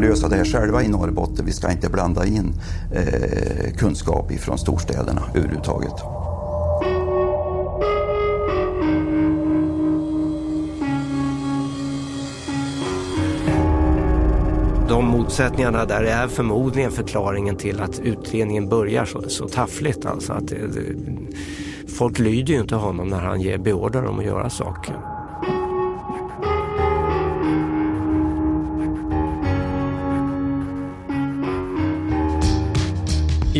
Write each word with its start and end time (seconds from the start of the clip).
lösa 0.00 0.28
det 0.28 0.36
här 0.36 0.44
själva 0.44 0.82
i 0.82 0.88
Norrbotten. 0.88 1.46
Vi 1.46 1.52
ska 1.52 1.72
inte 1.72 1.88
blanda 1.88 2.26
in 2.26 2.54
eh, 2.94 3.72
kunskap 3.76 4.30
ifrån 4.32 4.58
storstäderna 4.58 5.22
överhuvudtaget. 5.34 5.94
De 14.88 15.04
motsättningarna 15.04 15.84
där 15.84 16.02
är 16.02 16.28
förmodligen 16.28 16.90
förklaringen 16.90 17.56
till 17.56 17.80
att 17.80 18.00
utredningen 18.00 18.68
börjar 18.68 19.04
så, 19.04 19.22
så 19.28 19.48
taffligt. 19.48 20.06
Alltså 20.06 20.32
att 20.32 20.48
det, 20.48 20.54
det, 20.54 20.94
folk 21.88 22.18
lyder 22.18 22.54
ju 22.54 22.60
inte 22.60 22.74
honom 22.74 23.08
när 23.08 23.20
han 23.20 23.40
ger 23.40 23.58
beordrar 23.58 24.04
om 24.04 24.18
att 24.18 24.24
göra 24.24 24.50
så. 24.50 24.67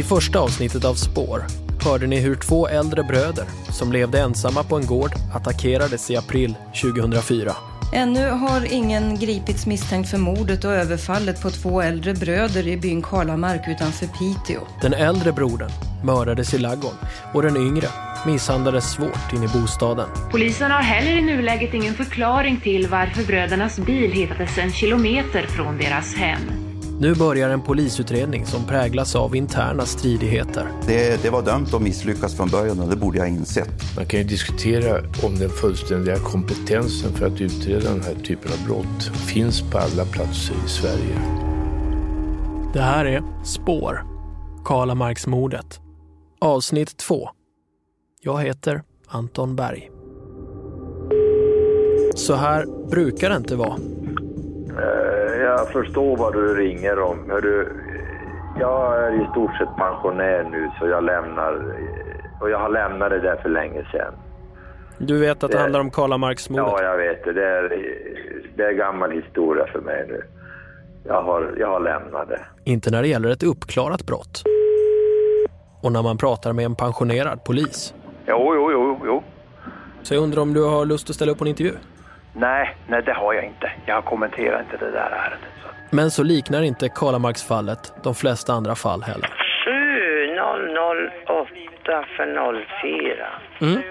Första 0.08 0.38
avsnittet 0.38 0.84
av 0.84 0.94
Spår 0.94 1.44
hörde 1.84 2.06
ni 2.06 2.20
hur 2.20 2.34
två 2.34 2.68
äldre 2.68 3.02
bröder 3.02 3.44
som 3.72 3.92
levde 3.92 4.20
ensamma 4.20 4.62
på 4.62 4.76
en 4.76 4.86
gård 4.86 5.12
attackerades 5.34 6.10
i 6.10 6.16
april 6.16 6.54
2004. 6.82 7.56
Ännu 7.94 8.30
har 8.30 8.72
ingen 8.72 9.18
gripits 9.18 9.66
misstänkt 9.66 10.10
för 10.10 10.18
mordet 10.18 10.64
och 10.64 10.72
överfallet 10.72 11.42
på 11.42 11.50
två 11.50 11.82
äldre 11.82 12.14
bröder 12.14 12.68
i 12.68 12.76
byn 12.76 13.02
Karlamark 13.02 13.68
utanför 13.68 14.06
Piteå. 14.06 14.60
Den 14.82 14.94
äldre 14.94 15.32
brodern 15.32 15.70
mördades 16.04 16.54
i 16.54 16.58
laggården 16.58 16.98
och 17.34 17.42
den 17.42 17.56
yngre 17.56 17.88
misshandlades 18.26 18.90
svårt 18.90 19.32
in 19.32 19.42
i 19.42 19.48
bostaden. 19.48 20.08
Polisen 20.30 20.70
har 20.70 20.82
heller 20.82 21.18
i 21.18 21.22
nuläget 21.22 21.74
ingen 21.74 21.94
förklaring 21.94 22.60
till 22.60 22.86
varför 22.86 23.24
brödernas 23.24 23.78
bil 23.78 24.12
hittades 24.12 24.58
en 24.58 24.72
kilometer 24.72 25.46
från 25.46 25.78
deras 25.78 26.14
hem. 26.14 26.67
Nu 27.00 27.14
börjar 27.14 27.50
en 27.50 27.62
polisutredning 27.62 28.46
som 28.46 28.64
präglas 28.66 29.16
av 29.16 29.36
interna 29.36 29.86
stridigheter. 29.86 30.68
Det, 30.86 31.22
det 31.22 31.30
var 31.30 31.42
dömt 31.42 31.74
att 31.74 31.82
misslyckas 31.82 32.36
från 32.36 32.48
början 32.48 32.80
och 32.80 32.88
det 32.88 32.96
borde 32.96 33.18
jag 33.18 33.24
ha 33.24 33.30
insett. 33.30 33.96
Man 33.96 34.06
kan 34.06 34.20
ju 34.20 34.26
diskutera 34.26 35.00
om 35.24 35.38
den 35.38 35.50
fullständiga 35.50 36.16
kompetensen 36.16 37.12
för 37.12 37.26
att 37.26 37.40
utreda 37.40 37.90
den 37.90 38.02
här 38.02 38.14
typen 38.14 38.52
av 38.52 38.66
brott 38.66 39.02
finns 39.02 39.70
på 39.70 39.78
alla 39.78 40.04
platser 40.04 40.54
i 40.66 40.68
Sverige. 40.68 41.20
Det 42.72 42.80
här 42.80 43.04
är 43.04 43.22
Spår, 43.44 44.04
Karlamarksmordet. 44.64 45.80
Avsnitt 46.40 46.96
2. 46.96 47.28
Jag 48.20 48.42
heter 48.42 48.82
Anton 49.06 49.56
Berg. 49.56 49.90
Så 52.14 52.34
här 52.34 52.88
brukar 52.90 53.30
det 53.30 53.36
inte 53.36 53.56
vara. 53.56 53.78
Jag 55.58 55.68
förstår 55.68 56.16
vad 56.16 56.32
du 56.32 56.54
ringer 56.54 56.98
om. 56.98 57.30
Hörru, 57.30 57.68
jag 58.60 59.04
är 59.04 59.22
i 59.22 59.26
stort 59.30 59.56
sett 59.56 59.76
pensionär 59.76 60.48
nu 60.50 60.70
så 60.78 60.86
jag 60.88 61.04
lämnar 61.04 61.52
och 62.40 62.50
jag 62.50 62.58
har 62.58 62.68
lämnat 62.68 63.10
det 63.10 63.20
där 63.20 63.36
för 63.42 63.48
länge 63.48 63.84
sedan. 63.92 64.14
Du 64.98 65.20
vet 65.20 65.44
att 65.44 65.50
det 65.50 65.56
Det- 65.56 65.60
handlar 65.60 65.80
om 65.80 65.90
Karlamarksmordet? 65.90 66.66
Ja, 66.66 66.82
jag 66.82 66.96
vet 66.96 67.24
det. 67.24 67.32
Det 67.32 67.46
är, 67.46 67.82
det 68.56 68.62
är 68.62 68.72
gammal 68.72 69.10
historia 69.10 69.66
för 69.66 69.80
mig 69.80 70.04
nu. 70.08 70.22
Jag 71.04 71.22
har, 71.22 71.54
jag 71.58 71.68
har 71.68 71.80
lämnat 71.80 72.28
det. 72.28 72.40
Inte 72.64 72.90
när 72.90 73.02
det 73.02 73.08
gäller 73.08 73.28
ett 73.30 73.42
uppklarat 73.42 74.06
brott. 74.06 74.42
Och 75.82 75.92
när 75.92 76.02
man 76.02 76.16
pratar 76.18 76.52
med 76.52 76.64
en 76.64 76.74
pensionerad 76.74 77.44
polis. 77.44 77.94
Jo, 78.26 78.54
jo, 78.54 78.70
jo, 78.72 78.98
jo. 79.06 79.22
Så 80.02 80.14
jag 80.14 80.22
undrar 80.22 80.42
om 80.42 80.54
du 80.54 80.64
har 80.64 80.84
lust 80.84 81.10
att 81.10 81.16
ställa 81.16 81.32
upp 81.32 81.38
på 81.38 81.44
en 81.44 81.48
intervju? 81.48 81.72
Nej, 82.38 82.76
nej 82.86 83.02
det 83.02 83.12
har 83.12 83.34
jag 83.34 83.44
inte. 83.44 83.72
Jag 83.86 84.04
kommenterar 84.04 84.60
inte 84.60 84.76
det 84.84 84.90
där 84.90 85.10
ärendet. 85.10 85.48
Så. 85.62 85.68
Men 85.96 86.10
så 86.10 86.22
liknar 86.22 86.62
inte 86.62 86.88
Karlamarksfallet 86.88 87.92
de 88.02 88.14
flesta 88.14 88.52
andra 88.52 88.74
fall 88.74 89.02
heller. 89.02 89.28
7008 89.64 92.04
för 92.16 92.64
04. 93.60 93.60
Mm. 93.60 93.82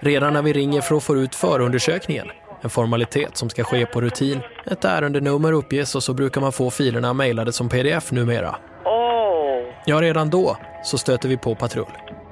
Redan 0.00 0.32
när 0.32 0.42
vi 0.42 0.52
ringer 0.52 0.80
för 0.80 0.96
att 0.96 1.04
få 1.04 1.16
ut 1.16 1.34
förundersökningen, 1.34 2.30
en 2.62 2.70
formalitet 2.70 3.36
som 3.36 3.50
ska 3.50 3.64
ske 3.64 3.86
på 3.86 4.00
rutin, 4.00 4.40
ett 4.70 4.84
ärendenummer 4.84 5.52
uppges 5.52 5.94
och 5.94 6.02
så 6.02 6.14
brukar 6.14 6.40
man 6.40 6.52
få 6.52 6.70
filerna 6.70 7.12
mejlade 7.12 7.52
som 7.52 7.68
pdf 7.68 8.12
numera. 8.12 8.54
Åh, 8.84 9.62
Ja, 9.84 10.00
redan 10.00 10.30
då 10.30 10.56
så 10.84 10.98
stöter 10.98 11.28
vi 11.28 11.36
på 11.38 11.54
patrull. 11.54 11.86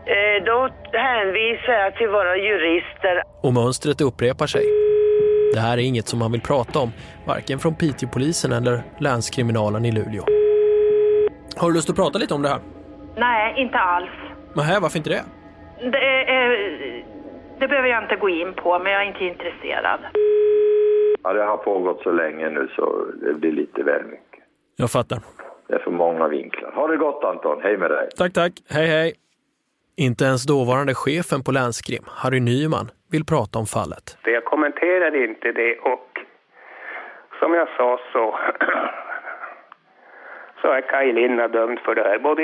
eh, 0.07 0.45
då 0.45 0.69
hänvisar 0.93 1.73
jag 1.73 1.97
till 1.97 2.09
våra 2.09 2.37
jurister. 2.37 3.23
Och 3.43 3.53
mönstret 3.53 4.01
upprepar 4.01 4.47
sig. 4.47 4.65
Det 5.55 5.61
här 5.61 5.79
är 5.79 5.83
inget 5.83 6.09
som 6.09 6.19
man 6.19 6.33
vill 6.33 6.41
prata 6.41 6.79
om, 6.79 6.91
varken 7.27 7.59
från 7.59 7.75
Piteåpolisen 7.75 8.53
eller 8.53 8.83
länskriminalen 8.99 9.85
i 9.85 9.93
Luleå. 9.93 10.25
Har 11.57 11.69
du 11.69 11.75
lust 11.75 11.91
att 11.91 11.97
prata 11.97 12.19
lite 12.19 12.35
om 12.35 12.43
det 12.43 12.49
här? 12.49 12.61
Nej, 13.17 13.55
inte 13.63 13.79
alls. 13.79 14.11
Nähä, 14.55 14.81
varför 14.81 14.99
inte 14.99 15.11
det? 15.11 15.23
Det, 15.91 16.33
är, 16.39 16.49
det 17.61 17.69
behöver 17.69 17.89
jag 17.89 18.05
inte 18.05 18.17
gå 18.17 18.29
in 18.29 18.55
på, 18.63 18.79
men 18.79 18.93
jag 18.93 19.03
är 19.03 19.07
inte 19.07 19.25
intresserad. 19.25 20.01
Ja, 21.23 21.33
det 21.33 21.43
har 21.45 21.57
pågått 21.57 22.03
så 22.03 22.13
länge 22.13 22.51
nu 22.51 22.69
så 22.77 23.07
det 23.23 23.35
blir 23.35 23.53
lite 23.53 23.83
väl 23.83 24.05
mycket. 24.05 24.45
Jag 24.77 24.91
fattar. 24.91 25.21
Det 25.69 25.75
är 25.75 25.79
för 25.79 25.91
många 25.91 26.29
vinklar. 26.29 26.73
Ha 26.75 26.87
det 26.87 26.97
gott 26.97 27.25
Anton, 27.25 27.61
hej 27.63 27.77
med 27.79 27.91
dig. 27.91 28.09
Tack, 28.17 28.33
tack. 28.33 28.53
Hej, 28.69 28.87
hej. 28.87 29.13
Inte 29.97 30.25
ens 30.25 30.47
dåvarande 30.47 30.95
chefen 30.95 31.43
på 31.43 31.53
länskrim, 31.53 32.03
Harry 32.07 32.41
Nyman, 32.41 32.91
vill 33.11 33.25
prata 33.25 33.59
om 33.59 33.67
fallet. 33.67 34.19
Jag 34.25 34.45
kommenterar 34.45 35.25
inte 35.25 35.53
det 35.53 35.79
och 35.79 36.11
som 37.41 37.55
jag 37.55 37.69
sa 37.77 38.01
så, 38.13 38.39
så 40.63 40.73
är 40.73 40.81
Kaj 40.81 41.13
Linna 41.13 41.49
dömd 41.49 41.79
för 41.79 41.95
det 41.95 42.03
här 42.03 42.19
både 42.19 42.43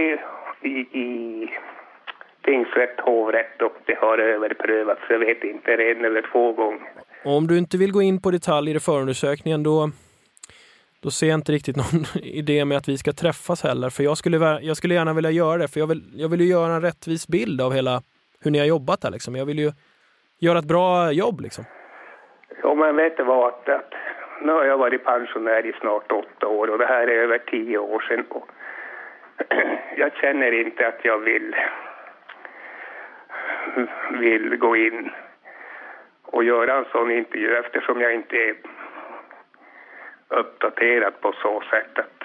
i, 0.61 0.69
i, 1.05 1.51
tingsrätt, 2.45 3.01
hovrätt 3.01 3.63
och 3.63 3.77
det 3.85 3.95
har 3.95 4.19
överprövats. 4.19 5.01
Jag 5.09 5.19
vet 5.19 5.45
inte, 5.45 5.73
en 5.73 6.05
eller 6.05 6.23
två 6.33 6.53
gånger. 6.53 6.89
Om 7.25 7.47
du 7.47 7.59
inte 7.59 7.77
vill 7.77 7.93
gå 7.93 8.03
in 8.03 8.23
på 8.23 8.31
detaljer 8.31 8.77
i 8.77 8.81
förundersökningen 8.81 9.63
då, 9.63 9.91
då 11.03 11.11
ser 11.11 11.27
jag 11.27 11.35
inte 11.35 11.53
riktigt 11.53 11.77
någon 11.77 12.05
idé 12.23 12.65
med 12.65 12.79
att 12.79 12.89
vi 12.89 12.99
ska 12.99 13.13
träffas 13.13 13.63
heller. 13.63 13.91
För 13.91 14.03
jag 14.03 14.19
skulle, 14.19 14.59
jag 14.63 14.77
skulle 14.77 14.95
gärna 14.95 15.13
vilja 15.13 15.31
göra 15.31 15.59
det, 15.59 15.69
för 15.69 15.81
jag 15.81 15.87
vill, 15.87 16.03
jag 16.15 16.29
vill 16.29 16.41
ju 16.41 16.47
göra 16.47 16.75
en 16.75 16.83
rättvis 16.83 17.29
bild 17.29 17.61
av 17.61 17.73
hela 17.73 18.03
hur 18.41 18.51
ni 18.51 18.59
har 18.59 18.67
jobbat 18.67 19.05
här. 19.05 19.11
Liksom. 19.11 19.37
Jag 19.37 19.47
vill 19.47 19.59
ju 19.59 19.73
göra 20.39 20.59
ett 20.59 20.65
bra 20.65 21.13
jobb. 21.13 21.41
Liksom. 21.41 21.65
Jo, 22.63 22.75
men 22.75 22.97
vet 22.97 23.17
du 23.17 23.25
vad? 23.25 23.69
Att, 23.69 23.95
nu 24.43 24.53
har 24.53 24.65
jag 24.65 24.79
varit 24.79 25.05
pensionär 25.05 25.67
i 25.67 25.73
snart 25.81 26.13
åtta 26.13 26.47
år 26.47 26.71
och 26.71 26.79
det 26.79 26.87
här 26.87 27.07
är 27.07 27.23
över 27.23 27.39
tio 27.39 27.79
år 27.79 28.01
sedan. 28.01 28.25
Och 28.29 28.49
jag 29.97 30.13
känner 30.13 30.53
inte 30.53 30.89
att 30.89 31.01
jag 31.03 31.19
vill, 31.19 31.57
vill 34.21 34.57
gå 34.57 34.77
in 34.77 35.11
och 36.23 36.45
göra 36.45 36.79
en 36.79 36.85
sån 36.93 37.11
intervju 37.11 37.57
eftersom 37.57 38.01
jag 38.01 38.15
inte 38.15 38.37
är 38.37 38.57
uppdaterad 40.29 41.21
på 41.21 41.33
så 41.43 41.63
sätt 41.71 41.99
att 41.99 42.23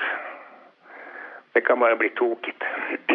det 1.53 1.61
kan 1.61 1.79
bara 1.79 1.95
bli 1.95 2.09
tokigt. 2.09 2.63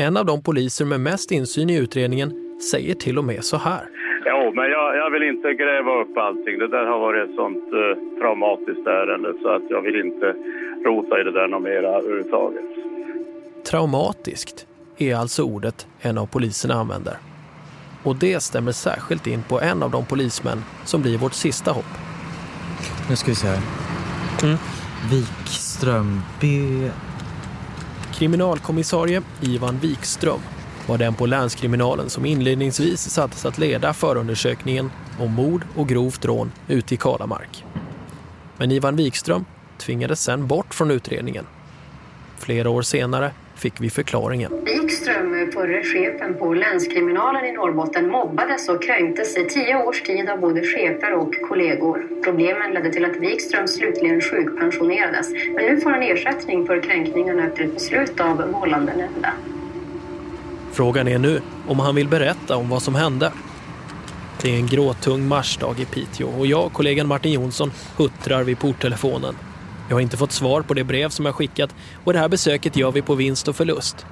En 0.00 0.16
av 0.16 0.26
de 0.26 0.42
poliser 0.42 0.84
med 0.84 1.00
mest 1.00 1.30
insyn 1.30 1.70
i 1.70 1.78
utredningen 1.82 2.47
säger 2.62 2.94
till 2.94 3.18
och 3.18 3.24
med 3.24 3.44
så 3.44 3.56
här. 3.56 3.88
Jo, 4.26 4.52
men 4.54 4.70
jag, 4.70 4.96
jag 4.96 5.10
vill 5.10 5.22
inte 5.22 5.54
gräva 5.54 6.00
upp 6.00 6.18
allting. 6.18 6.58
Det 6.58 6.68
där 6.68 6.84
har 6.84 6.98
varit 6.98 7.28
ett 7.28 7.36
sånt 7.36 7.64
eh, 7.72 8.18
traumatiskt 8.18 8.86
ärende 8.86 9.34
så 9.42 9.48
att 9.48 9.62
jag 9.70 9.82
vill 9.82 10.00
inte 10.00 10.34
rota 10.84 11.20
i 11.20 11.24
det 11.24 11.32
där 11.32 11.48
något 11.48 11.62
mera 11.62 11.88
överhuvudtaget. 11.88 12.64
Traumatiskt 13.70 14.66
är 14.98 15.14
alltså 15.16 15.42
ordet 15.42 15.86
en 16.00 16.18
av 16.18 16.26
poliserna 16.26 16.74
använder. 16.74 17.14
Och 18.02 18.16
det 18.16 18.42
stämmer 18.42 18.72
särskilt 18.72 19.26
in 19.26 19.42
på 19.48 19.60
en 19.60 19.82
av 19.82 19.90
de 19.90 20.06
polismän 20.06 20.58
som 20.84 21.02
blir 21.02 21.18
vårt 21.18 21.34
sista 21.34 21.70
hopp. 21.70 21.92
Nu 23.10 23.16
ska 23.16 23.30
vi 23.30 23.34
se 23.34 23.46
här. 23.46 23.58
Wikström. 25.10 26.20
B... 26.40 26.46
Kriminalkommissarie 28.18 29.22
Ivan 29.42 29.78
Wikström 29.82 30.40
var 30.88 30.98
den 30.98 31.14
på 31.14 31.26
länskriminalen 31.26 32.10
som 32.10 32.26
inledningsvis 32.26 33.00
sattes 33.00 33.46
att 33.46 33.58
leda 33.58 33.92
förundersökningen 33.92 34.90
om 35.20 35.34
mord 35.34 35.62
och 35.76 35.88
grovt 35.88 36.24
rån 36.24 36.52
ute 36.68 36.94
i 36.94 36.96
Kalamark. 36.96 37.64
Men 38.56 38.72
Ivan 38.72 38.96
Wikström 38.96 39.44
tvingades 39.78 40.20
sen 40.20 40.46
bort 40.46 40.74
från 40.74 40.90
utredningen. 40.90 41.46
Flera 42.38 42.70
år 42.70 42.82
senare 42.82 43.30
fick 43.56 43.80
vi 43.80 43.90
förklaringen. 43.90 44.52
Wikström, 44.64 45.34
eh, 45.34 45.48
förre 45.48 45.82
chefen 45.84 46.34
på 46.34 46.54
länskriminalen 46.54 47.44
i 47.44 47.52
Norrbotten, 47.52 48.10
mobbades 48.10 48.68
och 48.68 48.82
kränktes 48.82 49.36
i 49.36 49.44
tio 49.44 49.76
års 49.84 50.02
tid 50.02 50.28
av 50.28 50.40
både 50.40 50.62
chefer 50.62 51.14
och 51.14 51.34
kollegor. 51.48 52.22
Problemen 52.24 52.70
ledde 52.70 52.92
till 52.92 53.04
att 53.04 53.16
Wikström 53.16 53.68
slutligen 53.68 54.20
sjukpensionerades. 54.20 55.32
Men 55.54 55.64
nu 55.64 55.80
får 55.80 55.90
han 55.90 56.02
ersättning 56.02 56.66
för 56.66 56.82
kränkningarna 56.82 57.46
efter 57.46 57.64
ett 57.64 57.74
beslut 57.74 58.20
av 58.20 58.52
vållandenämnden. 58.52 59.57
Frågan 60.78 61.08
är 61.08 61.18
nu 61.18 61.42
om 61.68 61.78
han 61.80 61.94
vill 61.94 62.08
berätta 62.08 62.56
om 62.56 62.68
vad 62.68 62.82
som 62.82 62.94
hände. 62.94 63.32
Det 64.42 64.50
är 64.50 64.54
en 64.56 64.66
gråtung 64.66 65.28
marsdag 65.28 65.80
i 65.80 65.84
Piteå 65.84 66.28
och 66.28 66.46
jag 66.46 66.66
och 66.66 66.72
kollegan 66.72 67.06
Martin 67.06 67.32
Jonsson 67.32 67.72
huttrar 67.96 68.42
vid 68.42 68.58
porttelefonen. 68.58 69.36
Jag 69.88 69.96
har 69.96 70.00
inte 70.00 70.16
fått 70.16 70.32
svar 70.32 70.62
på 70.62 70.74
det 70.74 70.84
brev 70.84 71.08
som 71.08 71.26
jag 71.26 71.34
skickat 71.34 71.74
och 72.04 72.12
det 72.12 72.18
här 72.18 72.28
besöket 72.28 72.76
gör 72.76 72.90
vi 72.90 73.02
på 73.02 73.14
vinst 73.14 73.48
och 73.48 73.56
förlust. 73.56 74.06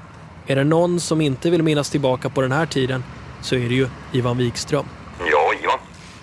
Är 0.46 0.56
det 0.56 0.64
någon 0.64 1.00
som 1.00 1.20
inte 1.20 1.50
vill 1.50 1.62
minnas 1.62 1.90
tillbaka 1.90 2.28
på 2.28 2.40
den 2.40 2.52
här 2.52 2.66
tiden 2.66 3.04
så 3.42 3.54
är 3.54 3.68
det 3.68 3.74
ju 3.74 3.88
Ivan 4.12 4.38
Wikström. 4.38 4.86
Ja, 5.18 5.52
Ivan. 5.62 5.78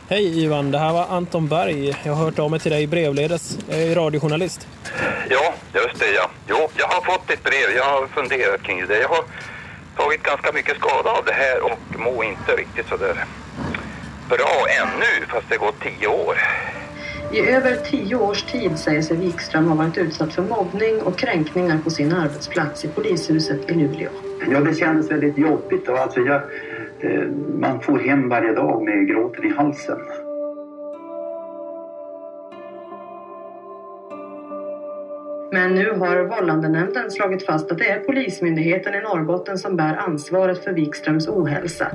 Hej 0.10 0.44
Ivan, 0.44 0.72
det 0.72 0.80
här 0.80 0.94
var 0.94 1.08
Anton 1.10 1.48
Berg. 1.48 1.98
Jag 2.04 2.14
har 2.14 2.26
hört 2.26 2.40
av 2.40 2.52
mig 2.52 2.60
till 2.60 2.72
dig 2.72 2.88
brevledes. 2.88 3.58
Jag 3.70 3.84
är 3.84 3.96
radiojournalist. 3.96 4.68
Ja, 5.30 5.54
just 5.74 6.00
det 6.00 6.12
ja. 6.16 6.30
Jo, 6.48 6.70
jag 6.78 6.88
har 6.88 7.02
fått 7.02 7.30
ett 7.30 7.44
brev. 7.44 7.76
Jag 7.76 7.84
har 7.84 8.08
funderat 8.08 8.64
kring 8.64 8.88
det. 8.88 9.00
Jag 9.00 9.10
har 9.10 9.24
tagit 9.98 10.24
ganska 10.24 10.52
mycket 10.52 10.78
skada 10.78 11.10
av 11.10 11.26
det 11.26 11.34
här 11.34 11.62
och 11.64 12.00
mår 12.00 12.26
inte 12.26 12.52
riktigt 12.52 12.88
så 12.88 12.98
där 12.98 13.26
bra 14.30 14.66
ännu 14.82 15.26
fast 15.28 15.50
det 15.50 15.58
gått 15.58 15.80
tio 15.80 16.08
år. 16.08 16.38
I 17.34 17.40
över 17.40 17.76
tio 17.76 18.16
års 18.16 18.44
tid 18.44 18.80
säger 18.80 19.02
sig 19.02 19.18
Wikström 19.18 19.68
ha 19.68 19.76
varit 19.76 19.98
utsatt 19.98 20.34
för 20.34 20.42
mobbning 20.42 21.02
och 21.02 21.18
kränkningar 21.18 21.78
på 21.84 21.90
sin 21.90 22.14
arbetsplats 22.14 22.86
i 22.86 22.88
polishuset 22.88 23.70
i 23.70 23.74
Luleå. 23.74 24.10
Ja, 24.52 24.60
det 24.60 24.76
kändes 24.76 25.12
väldigt 25.12 25.38
jobbigt. 25.38 25.90
Och 25.90 25.98
alltså 25.98 26.20
jag, 26.20 26.42
eh, 27.00 27.28
man 27.60 27.82
får 27.82 28.00
hem 28.00 28.30
varje 28.30 28.54
dag 28.54 28.84
med 28.84 29.08
gråten 29.08 29.46
i 29.46 29.54
halsen. 29.54 29.98
Men 35.54 35.76
nu 35.76 35.92
har 36.00 36.24
vållandenämnden 36.24 37.12
slagit 37.12 37.46
fast 37.46 37.72
att 37.72 37.78
det 37.78 37.90
är 37.90 38.00
Polismyndigheten 38.00 38.94
i 38.94 39.02
Norrbotten 39.02 39.58
som 39.58 39.76
bär 39.76 39.96
ansvaret 39.96 40.64
för 40.64 40.74
Wikströms 40.74 41.28
ohälsa. 41.28 41.92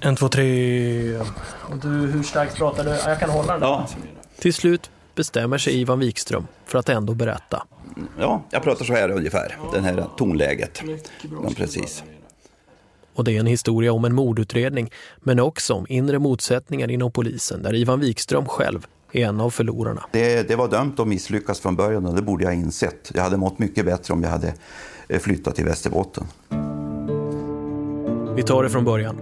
En, 0.00 0.16
två, 0.16 0.28
tre. 0.28 1.16
Och 1.70 1.76
du, 1.82 1.88
hur 1.88 2.22
starkt 2.22 2.56
pratar 2.56 2.84
du? 2.84 2.90
Jag 2.90 3.20
kan 3.20 3.30
hålla 3.30 3.52
den. 3.52 3.62
Ja. 3.62 3.88
Till 4.38 4.54
slut 4.54 4.90
bestämmer 5.14 5.58
sig 5.58 5.80
Ivan 5.80 5.98
Wikström 5.98 6.46
för 6.64 6.78
att 6.78 6.88
ändå 6.88 7.14
berätta. 7.14 7.66
Ja, 8.18 8.42
jag 8.50 8.62
pratar 8.62 8.84
så 8.84 8.92
här 8.92 9.10
ungefär. 9.10 9.56
Det 9.72 9.80
här 9.80 10.04
tonläget. 10.16 10.82
Ja, 11.42 11.50
precis. 11.56 12.04
Och 13.14 13.24
det 13.24 13.36
är 13.36 13.40
en 13.40 13.46
historia 13.46 13.92
om 13.92 14.04
en 14.04 14.14
mordutredning, 14.14 14.90
men 15.18 15.40
också 15.40 15.74
om 15.74 15.86
inre 15.88 16.18
motsättningar 16.18 16.90
inom 16.90 17.12
polisen 17.12 17.62
där 17.62 17.74
Ivan 17.74 18.00
Wikström 18.00 18.44
själv 18.46 18.86
en 19.12 19.40
av 19.40 19.50
förlorarna. 19.50 20.04
Det, 20.12 20.48
det 20.48 20.56
var 20.56 20.68
dömt 20.68 21.00
att 21.00 21.08
misslyckas 21.08 21.60
från 21.60 21.76
början 21.76 22.06
och 22.06 22.14
det 22.14 22.22
borde 22.22 22.44
jag 22.44 22.50
ha 22.50 22.54
insett. 22.54 23.10
Jag 23.14 23.22
hade 23.22 23.36
mått 23.36 23.58
mycket 23.58 23.84
bättre 23.84 24.14
om 24.14 24.22
jag 24.22 24.30
hade 24.30 24.54
eh, 25.08 25.18
flyttat 25.18 25.56
till 25.56 25.64
Västerbotten. 25.64 26.24
Vi 28.36 28.42
tar 28.42 28.62
det 28.62 28.70
från 28.70 28.84
början. 28.84 29.16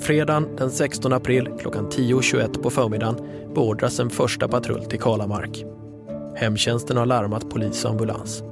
Fredagen 0.00 0.56
den 0.56 0.70
16 0.70 1.12
april 1.12 1.48
klockan 1.60 1.90
10.21 1.90 2.62
på 2.62 2.70
förmiddagen 2.70 3.16
beordras 3.54 4.00
en 4.00 4.10
första 4.10 4.48
patrull 4.48 4.84
till 4.84 5.00
Kalamark. 5.00 5.64
Hemtjänsten 6.36 6.96
har 6.96 7.06
larmat 7.06 7.50
polis 7.50 7.84
och 7.84 7.90
ambulans. 7.90 8.42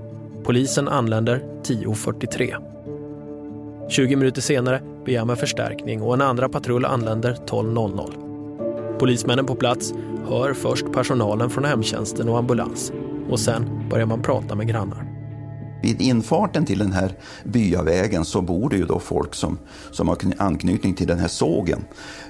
Polisen 0.44 0.88
anländer 0.88 1.44
10.43. 1.65 3.88
20 3.88 4.17
minuter 4.17 4.41
senare 4.41 4.82
begär 5.05 5.25
man 5.25 5.37
förstärkning 5.37 6.03
och 6.03 6.15
en 6.15 6.23
andra 6.23 6.49
patrull 6.49 6.85
anländer 6.85 7.37
12.00. 7.47 8.27
Polismännen 8.98 9.46
på 9.46 9.54
plats 9.54 9.94
hör 10.28 10.54
först 10.54 10.92
personalen 10.92 11.50
från 11.50 11.64
hemtjänsten 11.64 12.28
och 12.28 12.38
ambulans 12.38 12.92
och 13.30 13.40
sen 13.40 13.88
börjar 13.90 14.06
man 14.06 14.22
prata 14.22 14.54
med 14.54 14.68
grannar. 14.68 15.04
Vid 15.82 16.00
infarten 16.00 16.64
till 16.64 16.78
den 16.78 16.92
här 16.92 17.12
byavägen 17.44 18.24
så 18.24 18.42
bor 18.42 18.70
det 18.70 18.76
ju 18.76 18.84
då 18.84 18.98
folk 18.98 19.34
som, 19.34 19.58
som 19.90 20.08
har 20.08 20.18
anknytning 20.36 20.94
till 20.94 21.06
den 21.06 21.18
här 21.18 21.28
sågen 21.28 21.84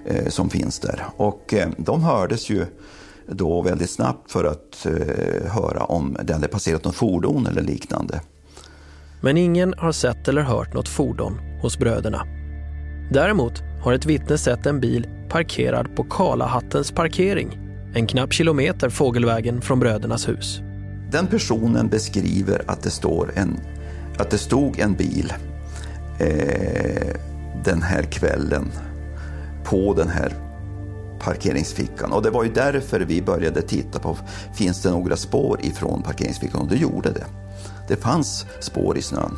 eh, 0.05 0.29
som 0.29 0.51
finns 0.51 0.79
där. 0.79 1.05
Och 1.17 1.55
eh, 1.55 1.69
de 1.77 2.03
hördes 2.03 2.51
ju 2.51 2.67
då 3.27 3.63
väldigt 3.63 3.91
snabbt 3.91 4.33
för 4.33 4.45
att 4.45 4.87
eh, 4.87 5.53
höra 5.53 5.85
om 5.85 6.17
det 6.23 6.33
hade 6.33 6.49
passerat 6.49 6.85
något 6.85 6.95
fordon 6.95 7.47
eller 7.47 7.63
liknande. 7.63 8.21
Men 9.21 9.37
ingen 9.37 9.75
har 9.79 9.93
sett 9.93 10.29
eller 10.29 10.43
hört 10.43 10.75
något 10.75 10.89
fordon 10.89 11.41
hos 11.63 11.79
bröderna. 11.79 12.23
Däremot 13.13 13.68
har 13.83 13.93
ett 13.93 14.07
vittne 14.07 14.39
sett 14.39 14.67
en 14.67 14.81
bil 14.81 15.07
parkerad 15.29 15.97
på 15.97 16.05
Kalahattens 16.05 16.93
parkering, 16.93 17.59
en 17.95 18.07
knapp 18.07 18.33
kilometer 18.33 18.89
fågelvägen 18.89 19.61
från 19.61 19.81
brödernas 19.81 20.29
hus. 20.29 20.61
Den 21.11 21.27
personen 21.27 21.89
beskriver 21.89 22.63
att 22.67 22.83
det, 22.83 22.91
står 22.91 23.33
en, 23.35 23.61
att 24.19 24.31
det 24.31 24.39
stod 24.39 24.79
en 24.79 24.95
bil 24.95 25.33
eh, 26.19 27.17
den 27.65 27.83
här 27.83 28.03
kvällen 28.03 28.71
på 29.65 29.95
den 29.95 30.09
här 30.09 30.33
parkeringsfickan. 31.21 32.13
Och 32.13 32.23
det 32.23 32.31
var 32.31 32.45
ju 32.45 32.53
därför 32.53 33.01
vi 33.01 33.23
började 33.23 33.63
titta 33.63 33.99
på, 33.99 34.17
finns 34.55 34.83
det 34.83 34.91
några 34.91 35.17
spår 35.17 35.61
ifrån 35.63 36.03
parkeringsfickan? 36.03 36.61
Och 36.61 36.69
det 36.69 36.77
gjorde 36.77 37.11
det. 37.11 37.25
Det 37.89 37.97
fanns 37.97 38.47
spår 38.61 38.99
i 38.99 39.03
snön. 39.03 39.37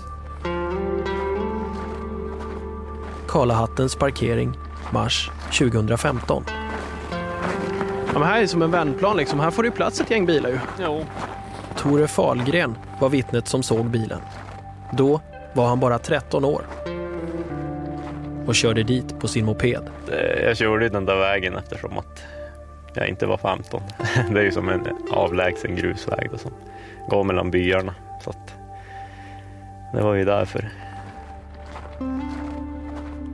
Kalahattens 3.30 3.96
parkering, 3.96 4.52
mars 4.92 5.30
2015. 5.58 6.44
Ja, 8.12 8.18
men 8.18 8.22
här 8.22 8.42
är 8.42 8.46
som 8.46 8.62
en 8.62 8.70
vändplan 8.70 9.16
liksom. 9.16 9.40
Här 9.40 9.50
får 9.50 9.62
det 9.62 9.70
plats 9.70 10.00
ett 10.00 10.10
gäng 10.10 10.26
bilar 10.26 10.50
ju. 10.50 10.58
Jo. 10.82 11.04
Tore 11.76 12.08
Falgren 12.08 12.76
var 13.00 13.08
vittnet 13.08 13.48
som 13.48 13.62
såg 13.62 13.86
bilen. 13.86 14.20
Då 14.92 15.20
var 15.52 15.66
han 15.66 15.80
bara 15.80 15.98
13 15.98 16.44
år. 16.44 16.62
Och 18.46 18.54
körde 18.54 18.82
dit 18.82 19.20
på 19.20 19.28
sin 19.28 19.44
moped. 19.44 19.82
Jag 20.42 20.56
körde 20.56 20.88
den 20.88 21.04
där 21.06 21.16
vägen 21.16 21.56
eftersom 21.56 21.98
att 21.98 22.24
jag 22.94 23.08
inte 23.08 23.26
var 23.26 23.36
15. 23.36 23.82
Det 24.30 24.40
är 24.40 24.44
ju 24.44 24.52
som 24.52 24.68
en 24.68 24.86
avlägsen 25.10 25.76
grusväg 25.76 26.28
då, 26.32 26.38
som 26.38 26.52
går 27.08 27.24
mellan 27.24 27.50
byarna. 27.50 27.94
Så 28.24 28.30
att 28.30 28.54
det 29.94 30.02
var 30.02 30.14
ju 30.14 30.24
därför. 30.24 30.70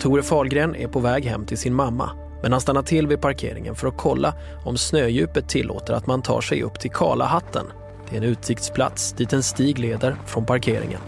Tore 0.00 0.22
Falgren 0.22 0.76
är 0.76 0.88
på 0.88 1.00
väg 1.00 1.24
hem 1.24 1.46
till 1.46 1.58
sin 1.58 1.74
mamma 1.74 2.10
men 2.42 2.52
han 2.52 2.60
stannar 2.60 2.82
till 2.82 3.06
vid 3.06 3.20
parkeringen 3.20 3.74
för 3.74 3.88
att 3.88 3.96
kolla 3.96 4.34
om 4.64 4.76
snödjupet 4.76 5.48
tillåter 5.48 5.94
att 5.94 6.06
man 6.06 6.22
tar 6.22 6.40
sig 6.40 6.62
upp 6.62 6.80
till 6.80 6.90
Kalahatten. 6.90 7.66
Det 8.10 8.16
är 8.16 8.20
en 8.20 8.28
utsiktsplats 8.28 9.12
dit 9.12 9.32
en 9.32 9.42
stig 9.42 9.78
leder 9.78 10.16
från 10.26 10.46
parkeringen. 10.46 11.00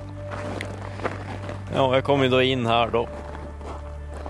Ja, 1.74 1.94
jag 1.94 2.04
kom 2.04 2.22
ju 2.22 2.28
då 2.28 2.42
in 2.42 2.66
här 2.66 2.90
då 2.92 3.08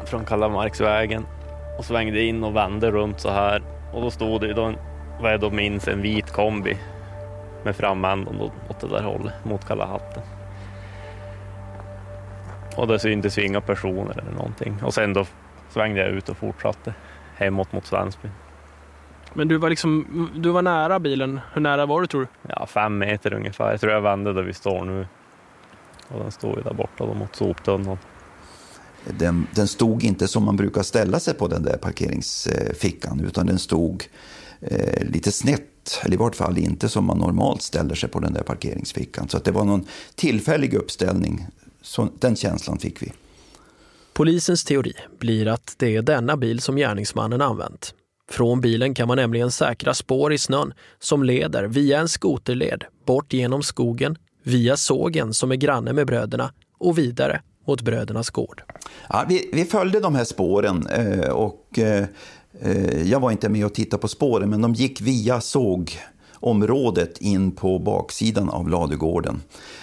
från 0.05 0.25
Kalamarksvägen 0.25 1.27
och 1.79 1.85
svängde 1.85 2.23
in 2.23 2.45
och 2.45 2.57
vände 2.57 2.91
runt 2.91 3.21
så 3.21 3.31
här 3.31 3.63
och 3.93 4.03
då 4.03 4.11
stod 4.11 4.41
det 4.41 4.55
då 4.55 4.65
en, 4.65 4.77
vad 5.21 5.33
jag 5.33 5.41
då 5.41 5.51
minns, 5.51 5.89
en 5.89 6.03
vit 6.03 6.33
kombi 6.33 6.77
med 7.65 7.77
framändan 7.77 8.41
åt 8.69 8.81
det 8.81 8.89
där 8.89 9.03
hållet 9.03 9.35
mot 9.45 9.67
Kalahatten. 9.67 10.23
Och 12.79 12.87
det 12.87 12.99
syntes 12.99 13.39
ju 13.39 13.47
inga 13.47 13.61
personer 13.61 14.19
eller 14.19 14.33
någonting. 14.33 14.79
Och 14.83 14.95
sen 14.95 15.13
då 15.13 15.27
svängde 15.71 16.01
jag 16.01 16.11
ut 16.11 16.29
och 16.29 16.37
fortsatte 16.37 16.95
hemåt 17.37 17.73
mot 17.73 17.87
Svensbyn. 17.87 18.31
Men 19.35 19.49
du 19.49 19.57
var 19.57 19.71
liksom, 19.71 20.31
du 20.37 20.51
var 20.51 20.63
nära 20.63 20.99
bilen. 21.01 21.41
Hur 21.53 21.61
nära 21.61 21.87
var 21.87 22.01
du 22.01 22.07
tror 22.07 22.21
du? 22.21 22.27
Ja, 22.49 22.67
fem 22.67 22.99
meter 22.99 23.33
ungefär. 23.33 23.71
Jag 23.71 23.81
tror 23.81 23.93
jag 23.93 24.01
vände 24.01 24.33
där 24.33 24.43
vi 24.43 24.55
står 24.55 24.85
nu. 24.85 25.07
Och 26.09 26.21
den 26.21 26.33
står 26.33 26.57
ju 26.57 26.63
där 26.63 26.75
borta 26.75 27.07
då 27.07 27.15
mot 27.15 27.37
soptunnan. 27.37 27.99
Den, 29.05 29.47
den 29.55 29.69
stod 29.69 30.05
inte 30.05 30.29
som 30.29 30.45
man 30.45 30.57
brukar 30.57 30.83
ställa 30.83 31.21
sig 31.21 31.35
på 31.35 31.49
den 31.49 31.63
där 31.63 31.77
parkeringsfickan 31.77 33.21
utan 33.21 33.47
den 33.47 33.59
stod 33.59 34.05
eh, 34.61 35.05
lite 35.05 35.33
snett, 35.33 36.01
eller 36.03 36.15
i 36.15 36.19
vart 36.19 36.37
fall 36.37 36.59
inte 36.59 36.89
som 36.89 37.05
man 37.05 37.19
normalt 37.19 37.63
ställer 37.63 37.95
sig 37.95 38.09
på 38.09 38.21
den 38.21 38.33
där 38.33 38.43
parkeringsfickan. 38.43 39.29
Så 39.29 39.37
att 39.37 39.45
det 39.45 39.53
var 39.53 39.65
någon 39.65 39.87
tillfällig 40.15 40.75
uppställning, 40.75 41.47
så 41.89 42.09
den 42.19 42.37
känslan 42.37 42.79
fick 42.79 43.03
vi. 43.03 43.13
Polisens 44.13 44.65
teori 44.65 44.93
blir 45.19 45.49
att 45.49 45.75
det 45.79 45.97
är 45.97 46.03
denna 46.03 46.37
bil 46.37 46.61
som 46.61 46.77
gärningsmannen 46.77 47.41
använt. 47.41 47.95
Från 48.31 48.61
bilen 48.61 48.95
kan 48.95 49.09
man 49.09 49.17
nämligen 49.17 49.51
säkra 49.51 49.95
spår 49.95 50.33
i 50.33 50.39
snön 50.39 50.75
som 50.99 51.23
leder 51.23 51.65
via 51.65 52.01
en 52.01 52.09
skoterled 52.09 52.85
bort 53.07 53.33
genom 53.33 53.63
skogen, 53.63 54.17
via 54.43 54.77
sågen 54.77 55.35
som 55.35 55.53
är 55.53 55.57
granne 55.57 55.93
med 55.93 56.07
bröderna 56.07 56.53
och 56.79 56.99
vidare 56.99 57.43
mot 57.67 57.83
brödernas 57.83 58.31
gård. 58.31 58.63
Ja, 59.09 59.25
vi, 59.29 59.51
vi 59.53 59.65
följde 59.65 60.01
de 60.01 60.15
här 60.15 60.25
spåren 60.25 60.87
eh, 60.87 61.31
och 61.31 61.79
eh, 61.79 62.07
jag 63.05 63.21
var 63.21 63.31
inte 63.31 63.49
med 63.49 63.67
och 63.67 63.75
tittade 63.75 64.01
på 64.01 64.09
spåren 64.09 64.51
men 64.51 64.63
de 64.63 64.75
gick 64.75 65.01
via 65.01 65.41
området 66.41 67.19
in 67.19 67.53
på 67.53 67.79
baksidan 67.79 68.51
av 68.51 68.69
ladugården. 68.69 69.43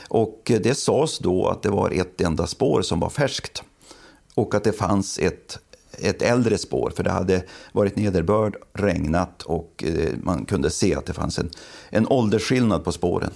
Och 0.10 0.52
eh, 0.52 0.62
det 0.62 0.76
sades 0.76 1.20
då 1.20 1.48
att 1.48 1.64
det 1.64 1.70
var 1.70 1.92
ett 1.92 2.22
enda 2.22 2.48
spår 2.48 2.82
som 2.82 3.00
var 3.00 3.10
färskt 3.10 3.64
och 4.36 4.56
att 4.56 4.64
det 4.64 4.74
fanns 4.74 5.20
ett, 5.20 5.60
ett 6.00 6.22
äldre 6.22 6.58
spår 6.58 6.92
för 6.96 7.04
det 7.04 7.12
hade 7.12 7.44
varit 7.72 7.96
nederbörd, 7.96 8.56
regnat 8.74 9.42
och 9.42 9.84
eh, 9.88 10.14
man 10.24 10.46
kunde 10.46 10.70
se 10.70 10.96
att 10.96 11.06
det 11.06 11.14
fanns 11.14 11.40
en, 11.40 11.50
en 11.90 12.08
åldersskillnad 12.08 12.84
på 12.84 12.92
spåren. 12.92 13.32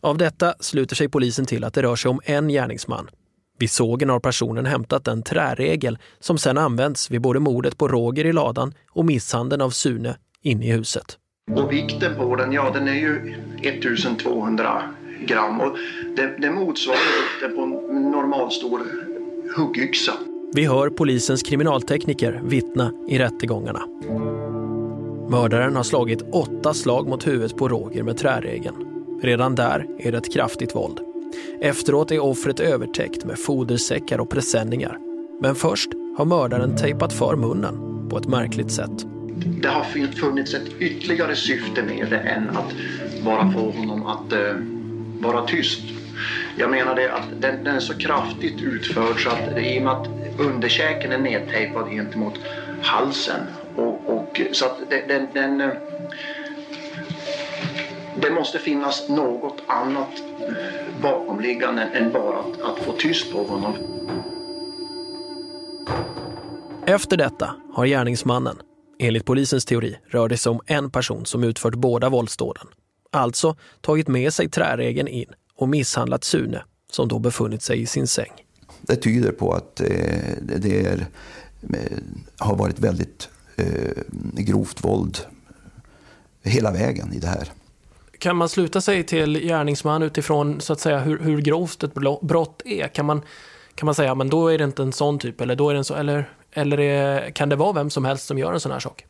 Av 0.00 0.18
detta 0.18 0.54
sluter 0.60 0.96
sig 0.96 1.08
polisen 1.08 1.46
till 1.46 1.64
att 1.64 1.74
det 1.74 1.82
rör 1.82 1.96
sig 1.96 2.08
om 2.08 2.20
en 2.24 2.48
gärningsman. 2.48 3.10
Vid 3.58 3.70
sågen 3.70 4.10
har 4.10 4.20
personen 4.20 4.66
hämtat 4.66 5.08
en 5.08 5.22
träregel 5.22 5.98
som 6.20 6.38
sedan 6.38 6.58
används 6.58 7.10
vid 7.10 7.20
både 7.20 7.40
mordet 7.40 7.78
på 7.78 7.88
Roger 7.88 8.26
i 8.26 8.32
ladan 8.32 8.74
och 8.90 9.04
misshandeln 9.04 9.62
av 9.62 9.70
Sune 9.70 10.16
inne 10.42 10.66
i 10.66 10.72
huset. 10.72 11.18
Och 11.52 11.72
vikten 11.72 12.16
på 12.16 12.36
den, 12.36 12.52
ja 12.52 12.70
den 12.70 12.88
är 12.88 12.94
ju 12.94 13.34
1200 13.62 14.82
gram 15.26 15.60
och 15.60 15.76
det, 16.16 16.34
det 16.38 16.50
motsvarar 16.50 16.98
vikten 16.98 17.56
på 17.56 17.62
en 17.90 18.10
normalstor 18.10 18.80
huggyxa. 19.56 20.12
Vi 20.54 20.64
hör 20.64 20.90
polisens 20.90 21.42
kriminaltekniker 21.42 22.40
vittna 22.44 22.92
i 23.08 23.18
rättegångarna. 23.18 23.82
Mördaren 25.28 25.76
har 25.76 25.82
slagit 25.82 26.22
åtta 26.32 26.74
slag 26.74 27.08
mot 27.08 27.26
huvudet 27.26 27.56
på 27.56 27.68
Roger 27.68 28.02
med 28.02 28.16
träregeln. 28.16 28.76
Redan 29.22 29.54
där 29.54 29.86
är 29.98 30.12
det 30.12 30.18
ett 30.18 30.32
kraftigt 30.32 30.74
våld. 30.74 31.00
Efteråt 31.60 32.10
är 32.10 32.20
offret 32.20 32.60
övertäckt 32.60 33.24
med 33.24 33.38
fodersäckar 33.38 34.18
och 34.18 34.30
presenningar. 34.30 34.98
Men 35.40 35.54
först 35.54 35.90
har 36.16 36.24
mördaren 36.24 36.76
tejpat 36.76 37.12
för 37.12 37.36
munnen 37.36 38.08
på 38.10 38.18
ett 38.18 38.28
märkligt 38.28 38.72
sätt. 38.72 39.13
Det 39.44 39.68
har 39.68 39.84
funnits 40.14 40.54
ett 40.54 40.68
ytterligare 40.78 41.36
syfte 41.36 41.82
med 41.82 42.06
det 42.10 42.18
än 42.18 42.50
att 42.50 42.74
bara 43.24 43.52
få 43.52 43.70
honom 43.70 44.06
att 44.06 44.32
eh, 44.32 44.54
vara 45.20 45.46
tyst. 45.46 45.80
Jag 46.56 46.70
menar 46.70 46.94
det 46.94 47.12
att 47.12 47.28
den, 47.40 47.64
den, 47.64 47.76
är 47.76 47.80
så 47.80 47.94
kraftigt 47.94 48.62
utförd 48.62 49.22
så 49.24 49.30
att 49.30 49.58
i 49.58 49.78
och 49.78 49.82
med 49.82 49.92
att 49.92 50.08
underkäken 50.38 51.12
är 51.12 51.18
nedtejpad 51.18 51.90
gentemot 51.90 52.34
halsen 52.82 53.40
och, 53.76 54.00
och 54.06 54.40
så 54.52 54.64
att 54.64 54.90
den, 54.90 55.08
den, 55.08 55.58
den 55.58 55.70
det 58.22 58.30
måste 58.30 58.58
finnas 58.58 59.08
något 59.08 59.62
annat 59.66 60.22
bakomliggande 61.02 61.82
än 61.82 62.12
bara 62.12 62.38
att, 62.38 62.60
att 62.62 62.78
få 62.78 62.92
tyst 62.92 63.32
på 63.32 63.44
honom. 63.44 63.74
Efter 66.86 67.16
detta 67.16 67.54
har 67.72 67.86
gärningsmannen, 67.86 68.56
enligt 68.98 69.24
polisens 69.24 69.64
teori, 69.64 69.96
rör 70.08 70.28
det 70.28 70.36
sig 70.36 70.50
om 70.50 70.60
en 70.66 70.90
person 70.90 71.26
som 71.26 71.44
utfört 71.44 71.74
båda 71.74 72.08
våldsdåden. 72.08 72.66
Alltså 73.12 73.56
tagit 73.80 74.08
med 74.08 74.32
sig 74.34 74.48
träregeln 74.48 75.08
in 75.08 75.28
och 75.56 75.68
misshandlat 75.68 76.24
Sune 76.24 76.62
som 76.90 77.08
då 77.08 77.18
befunnit 77.18 77.62
sig 77.62 77.82
i 77.82 77.86
sin 77.86 78.06
säng. 78.06 78.32
Det 78.80 78.96
tyder 78.96 79.32
på 79.32 79.52
att 79.52 79.80
eh, 79.80 79.86
det 80.42 80.86
är, 80.86 81.06
eh, 81.62 81.98
har 82.38 82.56
varit 82.56 82.78
väldigt 82.78 83.28
eh, 83.56 84.02
grovt 84.32 84.84
våld 84.84 85.18
hela 86.42 86.72
vägen 86.72 87.12
i 87.12 87.18
det 87.18 87.26
här. 87.26 87.52
Kan 88.18 88.36
man 88.36 88.48
sluta 88.48 88.80
sig 88.80 89.04
till 89.04 89.40
gärningsman 89.40 90.02
utifrån 90.02 90.60
så 90.60 90.72
att 90.72 90.80
säga 90.80 90.98
hur, 90.98 91.18
hur 91.18 91.40
grovt 91.40 91.82
ett 91.82 91.94
brott 92.22 92.62
är? 92.64 92.88
Kan 92.88 93.06
man, 93.06 93.22
kan 93.74 93.86
man 93.86 93.94
säga 93.94 94.14
men 94.14 94.30
då 94.30 94.48
är 94.48 94.58
det 94.58 94.64
inte 94.64 94.82
en 94.82 94.92
sån 94.92 95.18
typ 95.18 95.40
eller 95.40 95.56
då 95.56 95.68
är 95.68 95.74
det 95.74 95.78
en 95.78 95.84
så, 95.84 95.94
eller, 95.94 96.30
eller 96.54 96.80
är, 96.80 97.30
kan 97.30 97.48
det 97.48 97.56
vara 97.56 97.72
vem 97.72 97.90
som 97.90 98.04
helst 98.04 98.26
som 98.26 98.38
gör 98.38 98.52
en 98.52 98.60
sån 98.60 98.72
här 98.72 98.80
sak? 98.80 99.06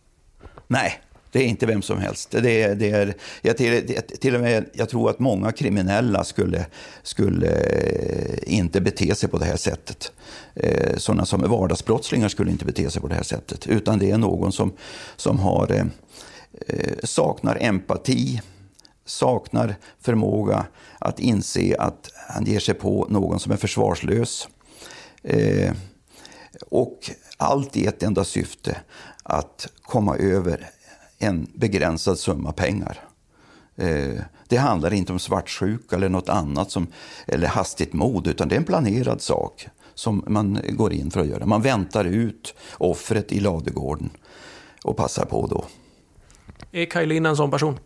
Nej, 0.67 1.01
det 1.35 1.39
är 1.43 1.47
inte 1.47 1.67
vem 1.67 1.83
som 1.83 1.99
helst. 1.99 2.31
Det 2.31 2.63
är, 2.63 2.75
det 2.75 2.91
är, 2.91 3.15
jag, 3.43 3.57
till, 3.57 4.01
till 4.21 4.35
och 4.35 4.41
med, 4.41 4.71
jag 4.73 4.89
tror 4.89 5.11
att 5.11 5.19
många 5.19 5.53
kriminella 5.53 6.25
skulle, 6.25 6.67
skulle 7.03 7.51
eh, 7.51 8.55
inte 8.55 8.81
bete 8.81 9.15
sig 9.15 9.29
på 9.29 9.39
det 9.39 9.45
här 9.45 9.57
sättet. 9.57 10.13
Eh, 10.55 10.97
Sådana 10.97 11.25
som 11.25 11.45
är 11.45 11.49
vardagsbrottslingar 11.49 12.29
skulle 12.29 12.51
inte 12.51 12.65
bete 12.65 12.91
sig 12.91 13.03
på 13.03 13.09
det 13.09 13.15
här 13.15 13.23
sättet. 13.23 13.67
Utan 13.67 13.99
det 13.99 14.11
är 14.11 14.19
någon 14.19 14.53
som, 14.53 14.73
som 15.17 15.39
har, 15.39 15.73
eh, 15.73 15.87
saknar 17.05 17.59
empati, 17.61 18.41
saknar 19.05 19.75
förmåga 20.01 20.67
att 20.99 21.21
inse 21.21 21.77
att 21.79 22.11
han 22.29 22.45
ger 22.45 22.61
sig 22.61 22.75
på 22.75 23.07
någon 23.11 23.41
som 23.41 23.53
är 23.53 23.57
försvarslös. 23.57 24.49
Eh, 25.23 25.73
och 26.71 27.11
allt 27.45 27.77
i 27.77 27.87
ett 27.87 28.03
enda 28.03 28.25
syfte, 28.25 28.77
att 29.23 29.69
komma 29.83 30.17
över 30.17 30.71
en 31.19 31.47
begränsad 31.55 32.19
summa 32.19 32.53
pengar. 32.53 33.01
Eh, 33.77 34.21
det 34.49 34.57
handlar 34.57 34.95
inte 34.95 35.13
om 35.13 35.19
svartsjuka 35.19 35.97
eller 35.97 36.09
något 36.09 36.29
annat, 36.29 36.71
som, 36.71 36.87
eller 37.27 37.47
hastigt 37.47 37.93
mod, 37.93 38.27
utan 38.27 38.49
det 38.49 38.55
är 38.55 38.59
en 38.59 38.65
planerad 38.65 39.21
sak 39.21 39.69
som 39.95 40.25
man 40.27 40.61
går 40.69 40.93
in 40.93 41.11
för 41.11 41.21
att 41.21 41.27
göra. 41.27 41.47
Man 41.47 41.63
väntar 41.63 42.05
ut 42.05 42.55
offret 42.79 43.33
i 43.33 43.41
ladugården 43.41 44.11
och 44.85 44.97
passar 44.97 45.25
på 45.25 45.47
då. 45.47 45.65
Är 46.73 46.85
Kajlin 46.85 47.27
en 47.27 47.37
sån 47.37 47.51
person? 47.51 47.79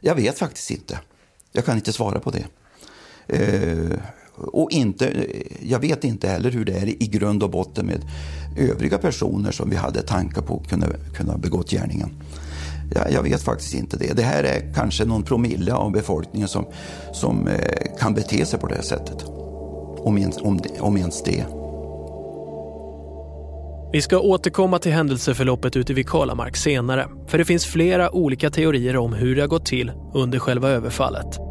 Jag 0.00 0.14
vet 0.14 0.38
faktiskt 0.38 0.70
inte. 0.70 1.00
Jag 1.52 1.64
kan 1.64 1.76
inte 1.76 1.92
svara 1.92 2.20
på 2.20 2.30
det. 2.30 2.44
Eh, 3.26 3.98
och 4.40 4.70
inte, 4.70 5.26
jag 5.62 5.78
vet 5.78 6.04
inte 6.04 6.28
heller 6.28 6.50
hur 6.50 6.64
det 6.64 6.72
är 6.72 7.02
i 7.02 7.06
grund 7.06 7.42
och 7.42 7.50
botten 7.50 7.86
med 7.86 8.04
övriga 8.58 8.98
personer 8.98 9.50
som 9.50 9.70
vi 9.70 9.76
hade 9.76 10.02
tankar 10.02 10.42
på 10.42 10.62
kunde 10.68 10.86
kunna 11.14 11.38
begått 11.38 11.70
gärningen. 11.70 12.10
Jag, 12.94 13.12
jag 13.12 13.22
vet 13.22 13.42
faktiskt 13.42 13.74
inte 13.74 13.96
det. 13.96 14.16
Det 14.16 14.22
här 14.22 14.44
är 14.44 14.74
kanske 14.74 15.04
någon 15.04 15.22
promille 15.22 15.72
av 15.72 15.92
befolkningen 15.92 16.48
som, 16.48 16.66
som 17.12 17.48
eh, 17.48 17.98
kan 17.98 18.14
bete 18.14 18.46
sig 18.46 18.58
på 18.58 18.66
det 18.66 18.74
här 18.74 18.82
sättet. 18.82 19.24
Om 19.98 20.18
ens, 20.18 20.36
om, 20.36 20.60
om 20.80 20.96
ens 20.96 21.22
det. 21.22 21.44
Vi 23.92 24.02
ska 24.02 24.18
återkomma 24.18 24.78
till 24.78 24.92
händelseförloppet 24.92 25.76
ute 25.76 25.94
vid 25.94 26.08
Kalamark 26.08 26.56
senare, 26.56 27.08
för 27.26 27.38
det 27.38 27.44
finns 27.44 27.66
flera 27.66 28.14
olika 28.14 28.50
teorier 28.50 28.96
om 28.96 29.12
hur 29.12 29.36
det 29.36 29.40
har 29.40 29.48
gått 29.48 29.66
till 29.66 29.92
under 30.14 30.38
själva 30.38 30.68
överfallet. 30.68 31.47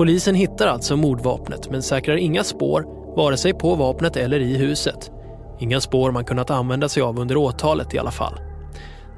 Polisen 0.00 0.34
hittar 0.34 0.66
alltså 0.66 0.96
mordvapnet 0.96 1.70
men 1.70 1.82
säkrar 1.82 2.16
inga 2.16 2.44
spår, 2.44 2.84
vare 3.16 3.36
sig 3.36 3.54
på 3.54 3.74
vapnet 3.74 4.16
eller 4.16 4.40
i 4.40 4.56
huset. 4.56 5.10
Inga 5.58 5.80
spår 5.80 6.10
man 6.10 6.24
kunnat 6.24 6.50
använda 6.50 6.88
sig 6.88 7.02
av 7.02 7.18
under 7.18 7.36
åtalet 7.36 7.94
i 7.94 7.98
alla 7.98 8.10
fall. 8.10 8.40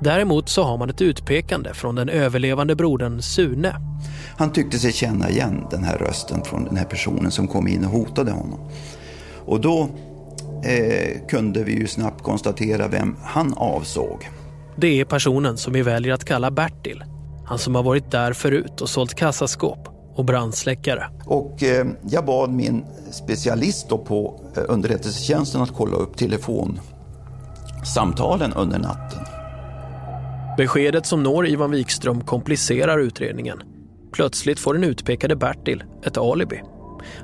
Däremot 0.01 0.49
så 0.49 0.63
har 0.63 0.79
man 0.79 0.91
ett 0.91 1.01
utpekande 1.01 1.75
från 1.75 1.95
den 1.95 2.09
överlevande 2.09 2.77
brodern 2.77 3.23
Sune. 3.23 3.77
Han 4.37 4.53
tyckte 4.53 4.79
sig 4.79 4.93
känna 4.93 5.31
igen 5.31 5.67
den 5.71 5.85
här 5.85 5.99
rösten 5.99 6.45
från 6.45 6.65
den 6.65 6.77
här 6.77 6.85
personen 6.85 7.31
som 7.31 7.49
kom 7.49 7.69
in 7.69 7.85
och 7.85 7.91
hotade 7.91 8.31
honom. 8.31 8.61
Och 9.47 9.61
då 9.61 9.89
eh, 10.65 11.27
kunde 11.29 11.65
vi 11.65 11.73
ju 11.73 11.87
snabbt 11.87 12.23
konstatera 12.23 12.89
vem 12.89 13.17
han 13.23 13.55
avsåg. 13.57 14.29
Det 14.77 15.01
är 15.01 15.05
personen 15.05 15.57
som 15.57 15.73
vi 15.73 15.83
väljer 15.83 16.15
att 16.15 16.25
kalla 16.25 16.51
Bertil. 16.51 17.05
Han 17.45 17.59
som 17.59 17.75
har 17.75 17.83
varit 17.83 18.11
där 18.11 18.33
förut 18.33 18.81
och 18.81 18.89
sålt 18.89 19.15
kassaskåp 19.15 19.92
och 20.15 20.25
brandsläckare. 20.25 21.11
Och 21.27 21.63
eh, 21.63 21.87
jag 22.11 22.25
bad 22.25 22.51
min 22.51 22.85
specialist 23.11 23.89
på 23.89 24.41
eh, 24.57 24.63
underrättelsetjänsten 24.69 25.63
att 25.63 25.75
kolla 25.75 25.97
upp 25.97 26.17
telefonsamtalen 26.17 28.53
under 28.53 28.79
natten. 28.79 29.21
Beskedet 30.57 31.07
som 31.07 31.23
når 31.23 31.47
Ivan 31.47 31.71
Wikström 31.71 32.21
komplicerar 32.21 32.99
utredningen. 32.99 33.63
Plötsligt 34.13 34.59
får 34.59 34.75
den 34.75 34.85
utpekade 34.85 35.37
Bertil 35.37 35.85
ett 36.05 36.19
alibi. 36.19 36.63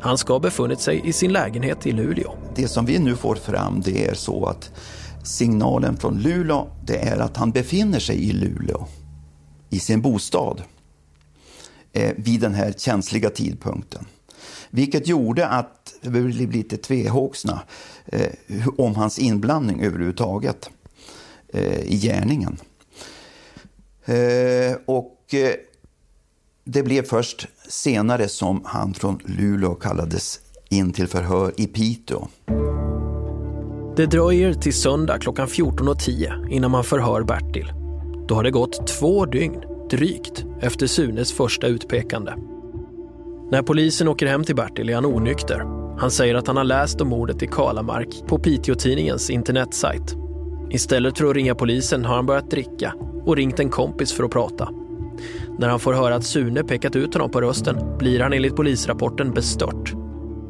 Han 0.01 0.19
ska 0.19 0.33
ha 0.33 0.41
befunnit 0.41 0.81
sig 0.81 1.01
i 1.05 1.13
sin 1.13 1.33
lägenhet 1.33 1.87
i 1.87 1.93
Luleå. 1.93 2.33
Det 2.55 2.69
som 2.69 2.87
vi 2.87 2.99
nu 2.99 3.17
får 3.17 3.35
fram 3.35 3.81
det 3.85 4.07
är 4.07 4.15
så 4.15 4.47
att 4.47 4.73
signalen 5.23 5.97
från 5.97 6.19
Luleå 6.19 6.67
det 6.87 6.97
är 6.97 7.19
att 7.19 7.37
han 7.37 7.51
befinner 7.51 7.99
sig 7.99 8.29
i 8.29 8.33
Luleå, 8.33 8.87
i 9.71 9.79
sin 9.79 10.03
bostad 10.03 10.63
Eh, 11.99 12.13
vid 12.17 12.41
den 12.41 12.55
här 12.55 12.73
känsliga 12.73 13.31
tidpunkten. 13.31 14.07
Vilket 14.71 15.09
gjorde 15.09 15.49
att 15.49 15.95
vi 16.01 16.21
blev 16.21 16.51
lite 16.51 16.77
tvehågsna 16.77 17.63
eh, 18.07 18.69
om 18.79 18.95
hans 18.95 19.19
inblandning 19.19 19.83
överhuvudtaget 19.83 20.71
eh, 21.49 21.81
i 21.81 21.97
gärningen. 21.97 22.57
Eh, 24.05 24.77
och 24.87 25.35
eh, 25.35 25.55
det 26.65 26.83
blev 26.83 27.03
först 27.03 27.49
senare 27.69 28.29
som 28.29 28.63
han 28.65 28.95
från 28.95 29.21
Luleå 29.25 29.75
kallades 29.75 30.41
in 30.69 30.93
till 30.93 31.09
förhör 31.09 31.53
i 31.57 31.67
Piteå. 31.67 32.29
Det 33.97 34.07
dröjer 34.07 34.55
till 34.55 34.75
söndag 34.75 35.19
klockan 35.19 35.47
14.10 35.47 36.49
innan 36.49 36.71
man 36.71 36.85
förhör 36.85 37.23
Bertil. 37.23 37.73
Då 38.29 38.35
har 38.35 38.43
det 38.43 38.51
gått 38.51 38.87
två 38.87 39.27
dygn, 39.27 39.78
drygt, 39.91 40.45
efter 40.61 40.87
Sunes 40.87 41.33
första 41.33 41.67
utpekande. 41.67 42.35
När 43.51 43.63
polisen 43.63 44.09
åker 44.09 44.27
hem 44.27 44.45
till 44.45 44.57
Bertil 44.57 44.89
är 44.89 44.95
han 44.95 45.07
onykter. 45.07 45.59
Han 45.99 46.11
säger 46.11 46.35
att 46.35 46.47
han 46.47 46.57
har 46.57 46.65
läst 46.65 47.01
om 47.01 47.09
mordet 47.09 47.43
i 47.43 47.47
Kalamark 47.47 48.23
på 48.27 48.39
Piteå-tidningens 48.39 49.31
internetsajt. 49.31 50.17
Istället 50.71 51.19
för 51.19 51.25
att 51.25 51.37
ringa 51.37 51.55
polisen 51.55 52.05
har 52.05 52.17
han 52.17 52.27
börjat 52.27 52.51
dricka 52.51 52.95
och 53.25 53.37
ringt 53.37 53.61
en 53.61 53.69
kompis 53.69 54.13
för 54.13 54.25
att 54.25 54.31
prata. 54.31 54.69
När 55.59 55.69
han 55.69 55.81
får 55.81 55.93
höra 55.93 56.15
att 56.15 56.25
Sune 56.25 56.63
pekat 56.63 56.97
ut 56.97 57.15
honom 57.15 57.31
på 57.31 57.41
rösten 57.41 57.99
blir 57.99 58.21
han 58.21 58.33
enligt 58.33 58.57
polisrapporten 58.57 59.31
bestört. 59.31 59.95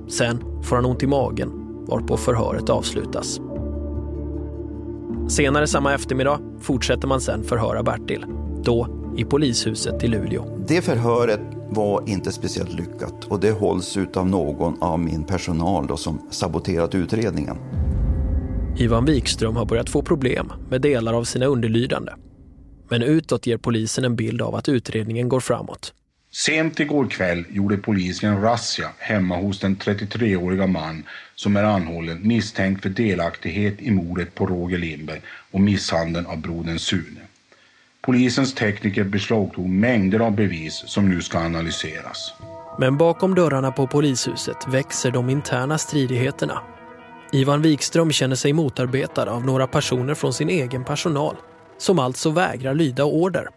Sen 0.09 0.63
får 0.63 0.77
han 0.77 0.87
ont 0.87 1.03
i 1.03 1.07
magen 1.07 1.51
varpå 1.87 2.17
förhöret 2.17 2.71
avslutas. 2.71 3.41
Senare 5.29 5.67
samma 5.67 5.95
eftermiddag 5.95 6.41
fortsätter 6.61 7.09
man 7.09 7.21
sen 7.21 7.45
förhöra 7.45 7.83
Bertil. 7.83 8.25
Då 8.65 8.98
i 9.17 9.25
polishuset 9.25 10.05
i 10.05 10.09
Luleå. 10.09 10.65
Det 10.69 10.83
förhöret 10.83 11.41
var 11.71 12.09
inte 12.09 12.33
speciellt 12.33 12.73
lyckat 12.73 13.25
och 13.25 13.41
det 13.41 13.51
hålls 13.51 13.97
av 14.15 14.27
någon 14.27 14.83
av 14.83 15.01
min 15.01 15.25
personal 15.25 15.87
då, 15.87 15.97
som 15.97 16.21
saboterat 16.31 16.95
utredningen. 16.95 17.57
Ivan 18.79 19.05
Wikström 19.05 19.57
har 19.57 19.67
börjat 19.67 19.91
få 19.91 20.03
problem 20.03 20.53
med 20.71 20.81
delar 20.81 21.15
av 21.15 21.25
sina 21.25 21.47
underlydande. 21.47 22.13
Men 22.89 23.03
utåt 23.03 23.47
ger 23.47 23.57
polisen 23.57 24.05
en 24.05 24.17
bild 24.17 24.43
av 24.43 24.55
att 24.55 24.69
utredningen 24.69 25.29
går 25.29 25.41
framåt. 25.41 25.95
Sent 26.33 26.81
igår 26.81 27.07
kväll 27.07 27.45
gjorde 27.51 27.77
polisen 27.77 28.33
en 28.33 28.43
razzia 28.43 28.89
hemma 28.99 29.37
hos 29.37 29.61
den 29.61 29.77
33-åriga 29.77 30.67
man 30.67 31.03
som 31.35 31.57
är 31.57 31.65
anhållen 31.65 32.29
misstänkt 32.29 32.83
för 32.83 32.89
delaktighet 32.89 33.75
i 33.79 33.91
mordet 33.91 34.35
på 34.35 34.47
Roger 34.47 34.79
Lindberg 34.79 35.21
och 35.51 35.61
misshandeln 35.61 36.27
av 36.27 36.41
brodern 36.41 36.79
Sune. 36.79 37.21
Polisens 38.09 38.55
tekniker 38.55 39.05
beslagtog 39.05 39.69
mängder 39.69 40.21
av 40.21 40.37
bevis 40.37 40.83
som 40.87 41.09
nu 41.09 41.23
ska 41.23 41.39
analyseras. 41.39 42.35
Men 42.79 42.97
bakom 42.97 43.35
dörrarna 43.35 43.73
på 43.73 43.87
polishuset 43.87 44.57
växer 44.69 45.11
de 45.11 45.31
interna 45.31 45.79
stridigheterna. 45.79 46.63
Ivan 47.33 47.63
Wikström 47.63 48.13
känner 48.13 48.37
sig 48.37 48.53
motarbetad 48.53 49.31
av 49.31 49.47
några 49.47 49.67
personer 49.67 50.15
från 50.15 50.33
sin 50.33 50.49
egen 50.49 50.85
personal 50.85 51.37
som 51.79 51.99
alltså 51.99 52.31
vägrar 52.31 52.75
lyda 52.75 53.05
order. 53.05 53.49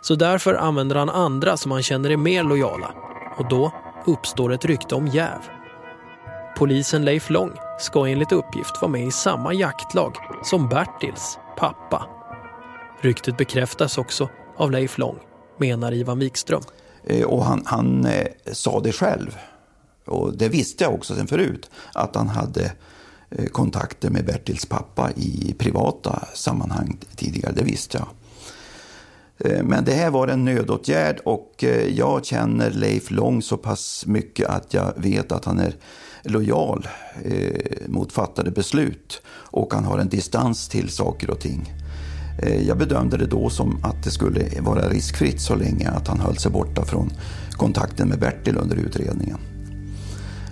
Så 0.00 0.14
därför 0.14 0.54
använder 0.54 0.96
han 0.96 1.10
andra 1.10 1.56
som 1.56 1.70
han 1.70 1.82
känner 1.82 2.10
är 2.10 2.16
mer 2.16 2.44
lojala. 2.44 2.94
Och 3.36 3.48
då 3.48 3.72
uppstår 4.06 4.52
ett 4.52 4.64
rykte 4.64 4.94
om 4.94 5.06
jäv. 5.06 5.40
Polisen 6.56 7.04
Leif 7.04 7.30
Lång 7.30 7.52
ska 7.78 8.06
enligt 8.06 8.32
uppgift 8.32 8.82
vara 8.82 8.92
med 8.92 9.06
i 9.06 9.10
samma 9.10 9.52
jaktlag 9.52 10.14
som 10.44 10.68
Bertils 10.68 11.38
pappa. 11.58 12.19
Ryktet 13.02 13.36
bekräftas 13.36 13.98
också 13.98 14.28
av 14.56 14.70
Leif 14.70 14.98
Lång, 14.98 15.18
menar 15.58 15.92
Ivan 15.92 16.18
Wikström. 16.18 16.62
Eh, 17.06 17.24
och 17.24 17.44
han, 17.44 17.62
han 17.66 18.06
eh, 18.06 18.26
sa 18.52 18.80
det 18.80 18.92
själv. 18.92 19.36
Och 20.04 20.36
det 20.36 20.48
visste 20.48 20.84
jag 20.84 20.94
också 20.94 21.14
sen 21.14 21.26
förut. 21.26 21.70
Att 21.92 22.16
han 22.16 22.28
hade 22.28 22.72
eh, 23.30 23.46
kontakter 23.46 24.10
med 24.10 24.24
Bertils 24.24 24.66
pappa 24.66 25.10
i 25.16 25.54
privata 25.58 26.24
sammanhang 26.34 26.98
tidigare. 27.16 27.52
Det 27.52 27.62
visste 27.62 27.98
jag. 27.98 28.08
Eh, 29.50 29.62
men 29.62 29.84
det 29.84 29.92
här 29.92 30.10
var 30.10 30.28
en 30.28 30.44
nödåtgärd 30.44 31.20
och 31.24 31.64
eh, 31.64 31.88
jag 31.88 32.24
känner 32.24 32.70
Leif 32.70 33.10
Lång 33.10 33.42
så 33.42 33.56
pass 33.56 34.06
mycket 34.06 34.48
att 34.48 34.74
jag 34.74 34.92
vet 34.96 35.32
att 35.32 35.44
han 35.44 35.58
är 35.58 35.74
lojal 36.22 36.88
eh, 37.24 37.86
mot 37.86 38.12
fattade 38.12 38.50
beslut 38.50 39.22
och 39.28 39.74
han 39.74 39.84
har 39.84 39.98
en 39.98 40.08
distans 40.08 40.68
till 40.68 40.88
saker 40.88 41.30
och 41.30 41.40
ting. 41.40 41.79
Eh, 42.38 42.68
jag 42.68 42.78
bedömde 42.78 43.16
det 43.16 43.26
då 43.26 43.50
som 43.50 43.78
att 43.82 44.04
det 44.04 44.10
skulle 44.10 44.44
vara 44.60 44.88
riskfritt 44.88 45.40
så 45.40 45.54
länge 45.54 45.90
att 45.90 46.08
han 46.08 46.20
höll 46.20 46.36
sig 46.36 46.52
borta 46.52 46.84
från 46.84 47.10
kontakten 47.52 48.08
med 48.08 48.18
Bertil 48.18 48.56
under 48.56 48.76
utredningen. 48.76 49.38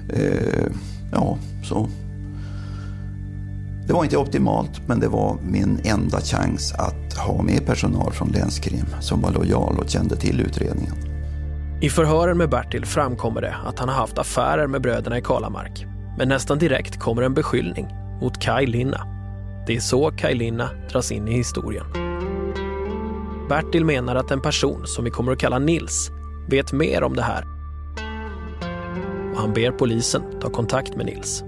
Eh, 0.08 0.72
ja, 1.12 1.38
så 1.64 1.88
det 3.86 3.94
var 3.94 4.04
inte 4.04 4.16
optimalt, 4.16 4.88
men 4.88 5.00
det 5.00 5.08
var 5.08 5.36
min 5.42 5.80
enda 5.84 6.20
chans 6.20 6.72
att 6.72 7.14
ha 7.18 7.42
med 7.42 7.66
personal 7.66 8.12
från 8.12 8.28
länskrim 8.28 8.86
som 9.00 9.20
var 9.20 9.32
lojal 9.32 9.78
och 9.78 9.88
kände 9.88 10.16
till 10.16 10.40
utredningen. 10.40 10.94
I 11.80 11.90
förhören 11.90 12.38
med 12.38 12.50
Bertil 12.50 12.84
framkommer 12.84 13.40
det 13.40 13.56
att 13.66 13.78
han 13.78 13.88
har 13.88 13.96
haft 13.96 14.18
affärer 14.18 14.66
med 14.66 14.82
bröderna 14.82 15.18
i 15.18 15.22
Kalamark. 15.22 15.86
Men 16.18 16.28
nästan 16.28 16.58
direkt 16.58 16.98
kommer 16.98 17.22
en 17.22 17.34
beskyllning 17.34 17.86
mot 18.20 18.40
Kaj 18.40 18.66
Linna. 18.66 19.17
Det 19.68 19.76
är 19.76 19.80
så 19.80 20.10
Kaj 20.10 20.34
Linna 20.34 20.70
dras 20.92 21.12
in 21.12 21.28
i 21.28 21.32
historien. 21.32 21.86
Bertil 23.48 23.84
menar 23.84 24.16
att 24.16 24.30
en 24.30 24.40
person 24.40 24.86
som 24.86 25.04
vi 25.04 25.10
kommer 25.10 25.32
att 25.32 25.38
kalla 25.38 25.58
Nils 25.58 26.10
vet 26.50 26.72
mer 26.72 27.02
om 27.02 27.16
det 27.16 27.22
här. 27.22 27.44
Och 29.32 29.40
han 29.40 29.52
ber 29.54 29.70
polisen 29.70 30.22
ta 30.40 30.50
kontakt 30.50 30.96
med 30.96 31.06
Nils. 31.06 31.44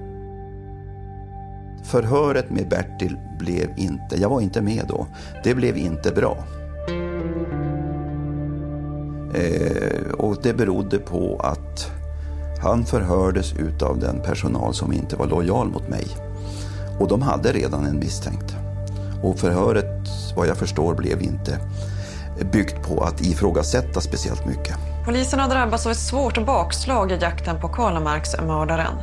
Förhöret 1.84 2.50
med 2.50 2.68
Bertil 2.68 3.16
blev 3.38 3.68
inte, 3.76 4.21
jag 4.21 4.28
var 4.28 4.40
inte 4.40 4.62
med 4.62 4.84
då, 4.88 5.06
det 5.45 5.54
blev 5.54 5.76
inte 5.76 6.10
bra. 6.10 6.45
Eh, 9.34 10.12
och 10.12 10.36
det 10.42 10.54
berodde 10.54 10.99
på 10.99 11.40
att 11.45 11.90
han 12.62 12.84
förhördes 12.84 13.54
utav 13.58 13.99
den 13.99 14.23
personal 14.23 14.75
som 14.75 14.92
inte 14.92 15.16
var 15.16 15.26
lojal 15.26 15.68
mot 15.68 15.88
mig. 15.88 16.29
Och 17.00 17.08
de 17.08 17.23
hade 17.23 17.52
redan 17.52 17.84
en 17.84 17.99
misstänkt. 17.99 18.56
Och 19.23 19.39
förhöret, 19.39 20.08
vad 20.36 20.49
jag 20.49 20.56
förstår, 20.56 20.95
blev 20.95 21.23
inte 21.23 21.58
byggt 22.52 22.89
på 22.89 23.00
att 23.00 23.21
ifrågasätta 23.21 24.00
speciellt 24.00 24.47
mycket. 24.47 24.76
Polisen 25.04 25.41
har 25.41 25.49
drabbats 25.49 25.86
av 25.86 25.93
ett 25.93 25.99
svårt 25.99 26.47
bakslag 26.47 27.13
i 27.13 27.17
jakten 27.17 27.60
på 27.60 27.69
Karlamarksmördaren. 27.69 28.95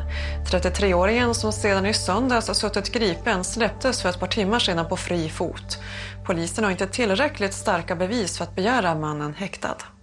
33-åringen 0.45 1.33
som 1.33 1.53
sedan 1.53 1.85
i 1.85 1.93
söndags 1.93 2.47
har 2.47 2.55
suttit 2.55 2.91
gripen 2.91 3.43
släpptes 3.43 4.01
för 4.01 4.09
ett 4.09 4.19
par 4.19 4.27
timmar 4.27 4.59
sedan 4.59 4.89
på 4.89 4.97
fri 4.97 5.29
fot. 5.29 5.79
Polisen 6.25 6.63
har 6.63 6.71
inte 6.71 6.87
tillräckligt 6.87 7.53
starka 7.53 7.95
bevis 7.95 8.37
för 8.37 8.43
att 8.43 8.55
begära 8.55 8.95
mannen 8.95 9.33
häktad. 9.33 9.96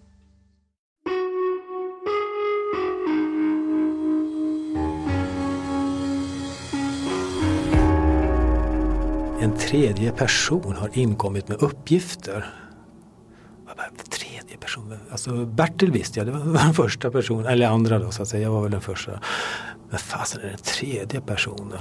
En 9.44 9.57
tredje 9.57 10.12
person 10.12 10.76
har 10.76 10.90
inkommit 10.92 11.48
med 11.48 11.62
uppgifter 11.62 12.44
tredje 14.11 14.57
person. 14.61 14.94
Alltså 15.11 15.44
Bertil 15.44 15.92
visste 15.92 16.20
jag, 16.20 16.26
det 16.26 16.33
var 16.33 16.64
den 16.64 16.74
första 16.74 17.11
personen, 17.11 17.46
eller 17.46 17.66
andra 17.66 17.98
då 17.98 18.11
så 18.11 18.22
att 18.22 18.28
säga. 18.28 18.42
Jag 18.42 18.50
var 18.50 18.62
väl 18.62 18.70
den 18.70 18.80
första. 18.80 19.12
Men 19.90 19.98
fasen 19.98 20.42
är 20.42 20.46
den 20.48 20.59
tredje 20.59 21.20
personen? 21.20 21.78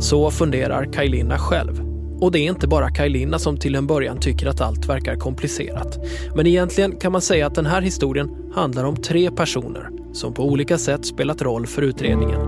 Så 0.00 0.30
funderar 0.30 0.92
Kajlina 0.92 1.38
själv. 1.38 1.82
Och 2.20 2.32
det 2.32 2.38
är 2.38 2.50
inte 2.50 2.68
bara 2.68 2.90
Kajlina 2.90 3.38
som 3.38 3.56
till 3.56 3.74
en 3.74 3.86
början 3.86 4.20
tycker 4.20 4.46
att 4.46 4.60
allt 4.60 4.86
verkar 4.88 5.16
komplicerat. 5.16 5.98
Men 6.36 6.46
egentligen 6.46 6.96
kan 6.96 7.12
man 7.12 7.22
säga 7.22 7.46
att 7.46 7.54
den 7.54 7.66
här 7.66 7.82
historien 7.82 8.52
handlar 8.54 8.84
om 8.84 8.96
tre 8.96 9.30
personer 9.30 9.90
som 10.12 10.34
på 10.34 10.44
olika 10.44 10.78
sätt 10.78 11.06
spelat 11.06 11.42
roll 11.42 11.66
för 11.66 11.82
utredningen. 11.82 12.40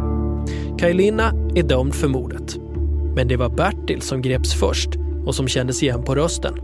Kajlina 0.78 1.32
är 1.54 1.62
dömd 1.62 1.94
för 1.94 2.08
mordet. 2.08 2.69
Men 3.14 3.28
det 3.28 3.36
var 3.36 3.48
Bertil 3.48 4.02
som 4.02 4.22
greps 4.22 4.54
först 4.54 4.90
och 5.26 5.34
som 5.34 5.48
kändes 5.48 5.82
igen 5.82 6.02
på 6.02 6.14
rösten. 6.14 6.54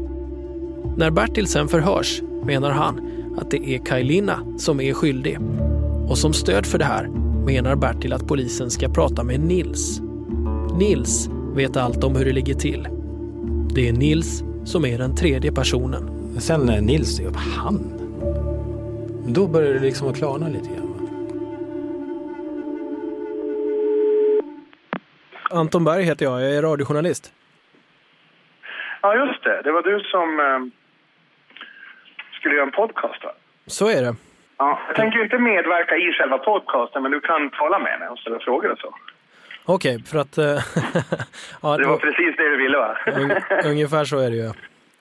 När 0.96 1.10
Bertil 1.10 1.46
sen 1.46 1.68
förhörs 1.68 2.22
menar 2.44 2.70
han 2.70 3.00
att 3.38 3.50
det 3.50 3.68
är 3.68 3.78
Kajlina 3.78 4.38
som 4.58 4.80
är 4.80 4.92
skyldig. 4.92 5.38
Och 6.08 6.18
som 6.18 6.32
stöd 6.32 6.66
för 6.66 6.78
det 6.78 6.84
här 6.84 7.08
menar 7.46 7.76
Bertil 7.76 8.12
att 8.12 8.26
polisen 8.26 8.70
ska 8.70 8.88
prata 8.88 9.22
med 9.22 9.40
Nils. 9.40 10.00
Nils 10.78 11.30
vet 11.54 11.76
allt 11.76 12.04
om 12.04 12.16
hur 12.16 12.24
det 12.24 12.32
ligger 12.32 12.54
till. 12.54 12.88
Det 13.74 13.88
är 13.88 13.92
Nils 13.92 14.44
som 14.64 14.84
är 14.84 14.98
den 14.98 15.14
tredje 15.14 15.52
personen. 15.52 16.10
Sen 16.38 16.60
när 16.60 16.80
Nils 16.80 17.20
är 17.20 17.26
upp 17.26 17.36
han, 17.36 17.80
då 19.26 19.46
börjar 19.46 19.74
det 19.74 19.80
liksom 19.80 20.08
att 20.08 20.16
klarna 20.16 20.48
lite 20.48 20.68
grann. 20.68 20.85
Anton 25.56 25.84
Berg 25.84 26.02
heter 26.02 26.24
jag, 26.24 26.42
jag 26.42 26.54
är 26.56 26.62
radiojournalist. 26.62 27.32
Ja, 29.02 29.26
just 29.26 29.44
det. 29.44 29.62
Det 29.64 29.72
var 29.72 29.82
du 29.82 30.00
som 30.00 30.40
eh, 30.40 30.60
skulle 32.32 32.54
göra 32.54 32.66
en 32.66 32.72
podcast 32.72 33.24
va? 33.24 33.30
Så 33.66 33.88
är 33.88 34.02
det. 34.02 34.14
Ja, 34.58 34.80
jag 34.86 34.96
tänker 34.96 35.22
inte 35.22 35.38
medverka 35.38 35.96
i 35.96 36.12
själva 36.12 36.38
podcasten, 36.38 37.02
men 37.02 37.12
du 37.12 37.20
kan 37.20 37.50
tala 37.50 37.78
med 37.78 37.98
mig 38.00 38.08
och 38.08 38.18
ställa 38.18 38.38
frågor 38.38 38.72
och 38.72 38.78
så. 38.78 38.94
Okej, 39.64 39.94
okay, 39.96 40.04
för 40.04 40.18
att... 40.18 40.38
Uh, 40.38 40.44
ja, 41.62 41.76
det 41.76 41.86
var 41.86 41.96
precis 41.96 42.36
det 42.36 42.48
du 42.48 42.56
ville 42.56 42.78
va? 42.78 42.96
un, 43.06 43.32
ungefär 43.70 44.04
så 44.04 44.18
är 44.18 44.30
det 44.30 44.36
ju. 44.36 44.42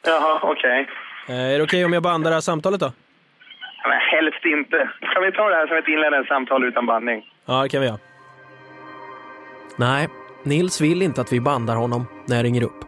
Jaha, 0.06 0.40
okej. 0.42 0.82
Okay. 0.82 1.36
Uh, 1.36 1.54
är 1.54 1.58
det 1.58 1.64
okej 1.64 1.64
okay 1.64 1.86
om 1.86 1.94
jag 1.94 2.04
bandar 2.04 2.32
det 2.32 2.36
här 2.36 2.42
samtalet 2.42 2.80
då? 2.80 2.92
Men 3.84 4.00
helst 4.00 4.46
inte. 4.46 4.90
Kan 5.14 5.24
vi 5.24 5.32
ta 5.32 5.50
det 5.50 5.56
här 5.56 5.68
som 5.68 5.78
ett 5.78 5.88
inledande 5.88 6.28
samtal 6.28 6.64
utan 6.64 6.86
bandning? 6.86 7.32
Ja, 7.46 7.64
det 7.64 7.70
kan 7.70 7.82
vi 7.82 7.88
göra. 7.88 7.98
Nej, 9.78 10.08
Nils 10.46 10.82
vill 10.82 11.02
inte 11.02 11.22
att 11.22 11.34
vi 11.34 11.42
bandar 11.42 11.76
honom 11.76 12.06
när 12.26 12.36
jag 12.36 12.44
ringer 12.44 12.64
upp. 12.64 12.86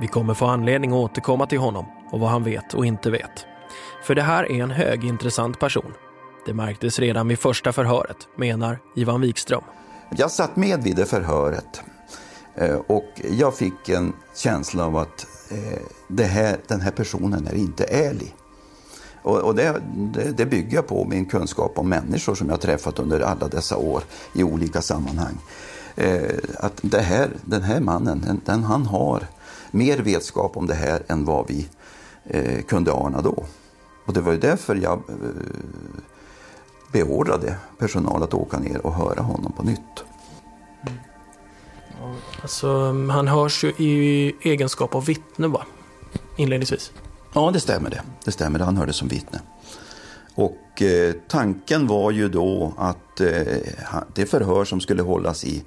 Vi 0.00 0.06
kommer 0.06 0.34
få 0.34 0.46
anledning 0.46 0.90
att 0.90 0.96
återkomma 0.96 1.46
till 1.46 1.58
honom 1.58 1.86
och 2.10 2.20
vad 2.20 2.30
han 2.30 2.44
vet 2.44 2.74
och 2.74 2.86
inte 2.86 3.10
vet. 3.10 3.46
För 4.04 4.14
det 4.14 4.22
här 4.22 4.52
är 4.52 4.62
en 4.62 4.70
högintressant 4.70 5.60
person. 5.60 5.92
Det 6.46 6.54
märktes 6.54 6.98
redan 6.98 7.28
vid 7.28 7.38
första 7.38 7.72
förhöret, 7.72 8.16
menar 8.36 8.78
Ivan 8.96 9.20
Wikström. 9.20 9.62
Jag 10.16 10.30
satt 10.30 10.56
med 10.56 10.82
vid 10.82 10.96
det 10.96 11.06
förhöret 11.06 11.82
eh, 12.54 12.76
och 12.86 13.20
jag 13.30 13.56
fick 13.56 13.88
en 13.88 14.12
känsla 14.36 14.86
av 14.86 14.96
att 14.96 15.26
eh, 15.50 15.78
det 16.08 16.24
här, 16.24 16.56
den 16.66 16.80
här 16.80 16.90
personen 16.90 17.46
är 17.46 17.54
inte 17.54 17.84
ärlig. 17.84 18.34
Och, 19.22 19.54
det, 19.54 19.82
det 20.36 20.46
bygger 20.46 20.74
jag 20.74 20.86
på 20.86 21.04
min 21.04 21.26
kunskap 21.26 21.78
om 21.78 21.88
människor 21.88 22.34
som 22.34 22.48
jag 22.48 22.60
träffat 22.60 22.98
under 22.98 23.20
alla 23.20 23.48
dessa 23.48 23.76
år 23.76 24.02
i 24.32 24.42
olika 24.42 24.82
sammanhang. 24.82 25.38
Eh, 26.00 26.38
att 26.58 26.80
det 26.82 27.00
här, 27.00 27.30
den 27.44 27.62
här 27.62 27.80
mannen, 27.80 28.40
den, 28.44 28.64
han 28.64 28.86
har 28.86 29.26
mer 29.70 29.98
vetskap 29.98 30.56
om 30.56 30.66
det 30.66 30.74
här 30.74 31.02
än 31.08 31.24
vad 31.24 31.46
vi 31.48 31.68
kunde 32.68 32.92
ana 32.92 33.22
då. 33.22 33.44
Och 34.06 34.14
det 34.14 34.20
var 34.20 34.32
ju 34.32 34.38
därför 34.38 34.76
jag 34.76 34.92
eh, 34.92 35.14
beordrade 36.92 37.56
personal 37.78 38.22
att 38.22 38.34
åka 38.34 38.58
ner 38.58 38.86
och 38.86 38.92
höra 38.94 39.22
honom 39.22 39.52
på 39.52 39.62
nytt. 39.62 40.04
Alltså, 42.42 42.92
han 43.10 43.28
hörs 43.28 43.64
ju 43.64 43.68
i 43.68 44.34
egenskap 44.42 44.94
av 44.94 45.04
vittne 45.04 45.46
va? 45.46 45.66
Inledningsvis. 46.36 46.92
Ja, 47.32 47.50
det 47.50 47.60
stämmer 47.60 47.90
det. 47.90 48.02
Det 48.24 48.32
stämmer, 48.32 48.58
han 48.58 48.76
hörde 48.76 48.92
som 48.92 49.08
vittne. 49.08 49.40
Och 50.38 50.82
eh, 50.82 51.14
tanken 51.28 51.86
var 51.86 52.10
ju 52.10 52.28
då 52.28 52.74
att 52.78 53.20
eh, 53.20 53.42
det 54.14 54.26
förhör 54.26 54.64
som 54.64 54.80
skulle 54.80 55.02
hållas 55.02 55.44
i, 55.44 55.64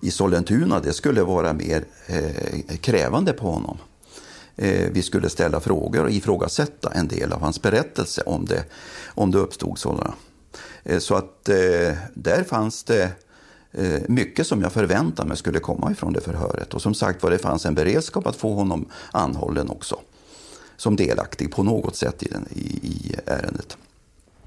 i 0.00 0.10
Sollentuna, 0.10 0.80
det 0.80 0.92
skulle 0.92 1.22
vara 1.22 1.52
mer 1.52 1.84
eh, 2.06 2.76
krävande 2.76 3.32
på 3.32 3.50
honom. 3.50 3.78
Eh, 4.56 4.90
vi 4.92 5.02
skulle 5.02 5.28
ställa 5.28 5.60
frågor 5.60 6.04
och 6.04 6.10
ifrågasätta 6.10 6.92
en 6.92 7.08
del 7.08 7.32
av 7.32 7.40
hans 7.40 7.62
berättelse 7.62 8.22
om 8.26 8.44
det, 8.44 8.64
om 9.06 9.30
det 9.30 9.38
uppstod 9.38 9.78
sådana. 9.78 10.14
Eh, 10.82 10.98
så 10.98 11.14
att 11.14 11.48
eh, 11.48 11.94
där 12.14 12.44
fanns 12.44 12.84
det 12.84 13.10
mycket 14.06 14.46
som 14.46 14.62
jag 14.62 14.72
förväntade 14.72 15.28
mig 15.28 15.36
skulle 15.36 15.58
komma 15.58 15.92
ifrån 15.92 16.12
det 16.12 16.20
förhöret. 16.20 16.74
Och 16.74 16.82
som 16.82 16.94
sagt 16.94 17.22
var, 17.22 17.30
det 17.30 17.38
fanns 17.38 17.66
en 17.66 17.74
beredskap 17.74 18.26
att 18.26 18.36
få 18.36 18.54
honom 18.54 18.88
anhållen 19.10 19.70
också. 19.70 20.00
Som 20.76 20.96
delaktig 20.96 21.52
på 21.52 21.62
något 21.62 21.96
sätt 21.96 22.22
i, 22.22 22.28
den, 22.28 22.48
i, 22.50 22.60
i 22.60 23.16
ärendet. 23.26 23.76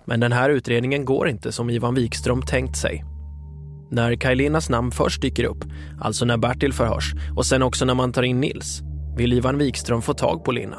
Men 0.07 0.19
den 0.19 0.31
här 0.31 0.49
utredningen 0.49 1.05
går 1.05 1.29
inte 1.29 1.51
som 1.51 1.69
Ivan 1.69 1.95
Wikström 1.95 2.41
tänkt 2.41 2.77
sig. 2.77 3.05
När 3.91 4.15
Kajlinas 4.15 4.69
namn 4.69 4.91
först 4.91 5.21
dyker 5.21 5.43
upp, 5.43 5.65
alltså 6.01 6.25
när 6.25 6.37
Bertil 6.37 6.73
förhörs 6.73 7.13
och 7.35 7.45
sen 7.45 7.63
också 7.63 7.85
när 7.85 7.93
man 7.93 8.13
tar 8.13 8.23
in 8.23 8.39
Nils, 8.39 8.81
vill 9.17 9.33
Ivan 9.33 9.57
Wikström 9.57 10.01
få 10.01 10.13
tag 10.13 10.43
på 10.43 10.51
Lina. 10.51 10.77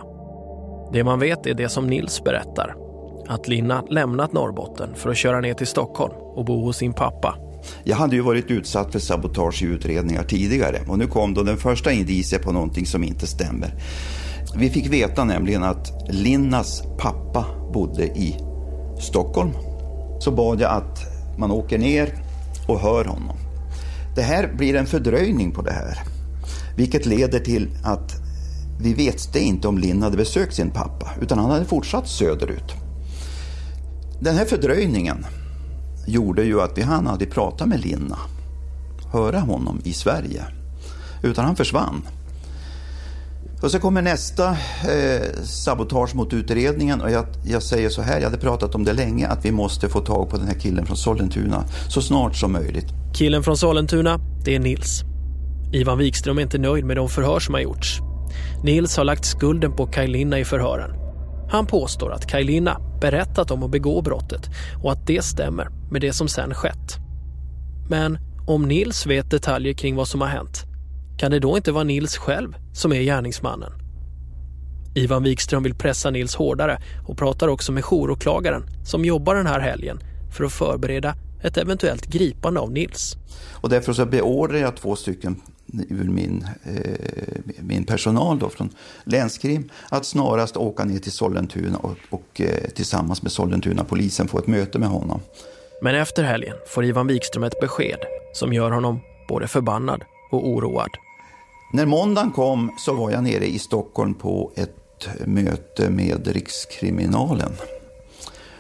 Det 0.93 1.05
man 1.05 1.21
vet 1.21 1.47
är 1.47 1.55
det 1.55 1.69
som 1.69 1.87
Nils 1.87 2.25
berättar. 2.25 2.75
Att 3.29 3.49
Lina 3.49 3.83
lämnat 3.91 4.33
Norrbotten 4.33 4.95
för 4.95 5.11
att 5.11 5.17
köra 5.17 5.41
ner 5.41 5.55
till 5.55 5.67
Stockholm 5.67 6.15
och 6.15 6.45
bo 6.45 6.65
hos 6.65 6.77
sin 6.77 6.93
pappa. 6.93 7.39
Jag 7.85 7.97
hade 7.97 8.17
ju 8.17 8.23
varit 8.23 8.51
utsatt 8.51 8.93
för 8.93 8.99
sabotage 8.99 9.63
i 9.63 9.67
utredningar 9.67 10.23
tidigare 10.23 10.79
och 10.89 10.99
nu 10.99 11.07
kom 11.07 11.35
då 11.35 11.43
den 11.43 11.57
första 11.57 11.93
indicien 11.93 12.43
på 12.43 12.53
någonting 12.53 12.87
som 12.87 13.05
inte 13.05 13.27
stämmer. 13.27 13.75
Vi 14.57 14.71
fick 14.71 14.93
veta 14.93 15.25
nämligen 15.25 15.63
att 15.63 16.13
Linnas 16.13 16.83
pappa 16.99 17.47
bodde 17.73 18.05
i 18.05 18.48
Stockholm. 19.01 19.53
Så 20.21 20.31
bad 20.31 20.61
jag 20.61 20.73
att 20.73 20.99
man 21.39 21.51
åker 21.51 21.79
ner 21.79 22.15
och 22.69 22.81
hör 22.81 23.05
honom. 23.05 23.37
Det 24.15 24.23
här 24.23 24.53
blir 24.57 24.75
en 24.75 24.87
fördröjning 24.87 25.53
på 25.53 25.63
det 25.63 25.73
här. 25.73 25.99
Vilket 26.77 27.07
leder 27.07 27.39
till 27.39 27.69
att 27.85 28.13
vi 28.81 28.95
vet 28.95 29.37
inte 29.37 29.69
om 29.69 29.79
Linn 29.79 30.03
hade 30.03 30.17
besökt 30.17 30.55
sin 30.55 30.71
pappa, 30.71 31.11
utan 31.21 31.39
han 31.39 31.51
hade 31.51 31.65
fortsatt 31.65 32.09
söderut. 32.09 32.73
Den 34.21 34.37
här 34.37 34.45
fördröjningen 34.45 35.27
gjorde 36.07 36.45
ju 36.45 36.61
att 36.61 36.79
vi 36.79 36.83
hann 36.83 37.07
aldrig 37.07 37.31
prata 37.31 37.67
med 37.67 37.81
Linna, 37.81 38.19
höra 39.13 39.41
honom 39.41 39.81
i 39.85 39.93
Sverige, 39.93 40.45
utan 41.23 41.45
han 41.45 41.57
försvann. 41.57 42.03
Och 43.63 43.71
så 43.71 43.79
kommer 43.79 44.03
nästa 44.03 44.51
eh, 44.51 45.43
sabotage 45.45 46.15
mot 46.15 46.33
utredningen 46.33 47.01
och 47.01 47.11
jag, 47.11 47.27
jag, 47.45 47.63
säger 47.63 47.91
så 47.91 48.03
här, 48.03 48.21
jag 48.21 48.25
hade 48.25 48.43
pratat 48.43 48.75
om 48.75 48.85
det 48.85 48.93
länge, 48.93 49.29
att 49.29 49.45
vi 49.45 49.53
måste 49.53 49.89
få 49.89 50.01
tag 50.01 50.31
på 50.31 50.37
den 50.37 50.47
här 50.47 50.55
killen 50.55 50.87
från 50.87 50.97
Sollentuna 50.97 51.65
så 51.89 52.03
snart 52.03 52.37
som 52.37 52.53
möjligt. 52.53 52.87
Killen 53.15 53.43
från 53.43 53.57
Sollentuna, 53.57 54.21
det 54.45 54.55
är 54.55 54.59
Nils. 54.59 55.03
Ivan 55.73 55.99
Wikström 55.99 56.39
är 56.39 56.43
inte 56.43 56.59
nöjd 56.59 56.85
med 56.85 56.97
de 56.97 57.09
förhör 57.09 57.41
som 57.41 57.55
har 57.55 57.61
gjorts. 57.61 58.01
Nils 58.65 58.97
har 58.97 59.05
lagt 59.05 59.25
skulden 59.25 59.73
på 59.73 59.87
Kajlina 59.87 60.39
i 60.39 60.45
förhören. 60.45 60.91
Han 61.51 61.67
påstår 61.67 62.13
att 62.13 62.27
Kajlina 62.27 62.81
berättat 63.01 63.51
om 63.51 63.63
att 63.63 63.71
begå 63.71 64.03
brottet 64.03 64.51
och 64.83 64.93
att 64.93 65.07
det 65.07 65.25
stämmer 65.25 65.69
med 65.91 66.01
det 66.01 66.13
som 66.13 66.29
sen 66.29 66.55
skett. 66.55 66.97
Men 67.89 68.19
om 68.47 68.69
Nils 68.69 69.07
vet 69.07 69.31
detaljer 69.31 69.73
kring 69.73 69.97
vad 69.97 70.09
som 70.09 70.21
har 70.21 70.29
hänt, 70.29 70.68
kan 71.19 71.31
det 71.31 71.39
då 71.39 71.57
inte 71.57 71.73
vara 71.73 71.85
Nils 71.85 72.17
själv 72.17 72.55
som 72.73 72.93
är 72.93 73.01
gärningsmannen? 73.01 73.73
Ivan 74.95 75.23
Wikström 75.23 75.63
vill 75.63 75.75
pressa 75.75 76.11
Nils 76.11 76.35
hårdare 76.35 76.79
och 77.07 77.19
pratar 77.19 77.49
också 77.49 77.73
med 77.73 77.83
jouråklagaren 77.91 78.63
som 78.85 79.05
jobbar 79.05 79.35
den 79.35 79.47
här 79.47 79.61
helgen 79.61 79.99
för 80.37 80.45
att 80.45 80.53
förbereda 80.53 81.15
ett 81.43 81.57
eventuellt 81.57 82.07
gripande 82.07 82.61
av 82.61 82.73
Nils. 82.73 83.17
Och 83.53 83.69
därför 83.69 83.93
så 83.93 84.07
beordrar 84.07 84.59
jag 84.59 84.77
två 84.77 84.97
stycken 84.97 85.41
ur 85.89 86.05
min, 86.05 86.47
eh, 86.65 87.55
min 87.61 87.85
personal 87.85 88.39
då 88.39 88.49
från 88.49 88.71
Länskrim 89.05 89.71
att 89.89 90.07
snarast 90.07 90.57
åka 90.57 90.85
ner 90.85 90.99
till 90.99 91.13
Sollentuna 91.13 91.79
och, 91.79 91.97
och 92.11 92.41
eh, 92.41 92.71
tillsammans 92.75 93.23
med 93.23 93.33
Sollentuna 93.33 93.85
polisen 93.85 94.29
få 94.29 94.39
ett 94.39 94.47
möte 94.47 94.79
med 94.79 94.89
honom. 94.89 95.21
Men 95.83 95.95
efter 95.95 96.25
helgen 96.25 96.57
får 96.69 96.85
Ivan 96.85 97.07
Wikström 97.07 97.45
ett 97.45 97.61
besked 97.61 97.99
som 98.35 98.53
gör 98.53 98.71
honom 98.71 99.01
både 99.29 99.49
förbannad 99.49 100.05
och 100.31 100.49
oroad. 100.49 100.91
När 101.73 101.87
måndagen 101.87 102.31
kom 102.31 102.73
så 102.79 102.95
var 102.95 103.11
jag 103.11 103.25
nere 103.25 103.47
i 103.47 103.59
Stockholm 103.59 104.15
på 104.15 104.53
ett 104.55 105.09
möte 105.27 105.91
med 105.91 106.27
Rikskriminalen. 106.27 107.53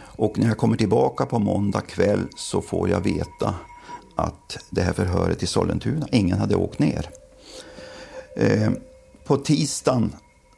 Och 0.00 0.38
när 0.38 0.48
jag 0.48 0.58
kommer 0.58 0.76
tillbaka 0.76 1.26
på 1.26 1.38
måndag 1.38 1.80
kväll 1.80 2.26
så 2.36 2.62
får 2.62 2.88
jag 2.88 3.00
veta 3.00 3.54
att 4.14 4.58
det 4.70 4.82
här 4.82 4.92
förhöret 4.92 5.42
i 5.42 5.46
Sollentuna, 5.46 6.06
ingen 6.12 6.38
hade 6.38 6.56
åkt 6.56 6.78
ner. 6.78 7.10
Eh, 8.36 8.70
på 9.24 9.36
tisdagen 9.36 10.12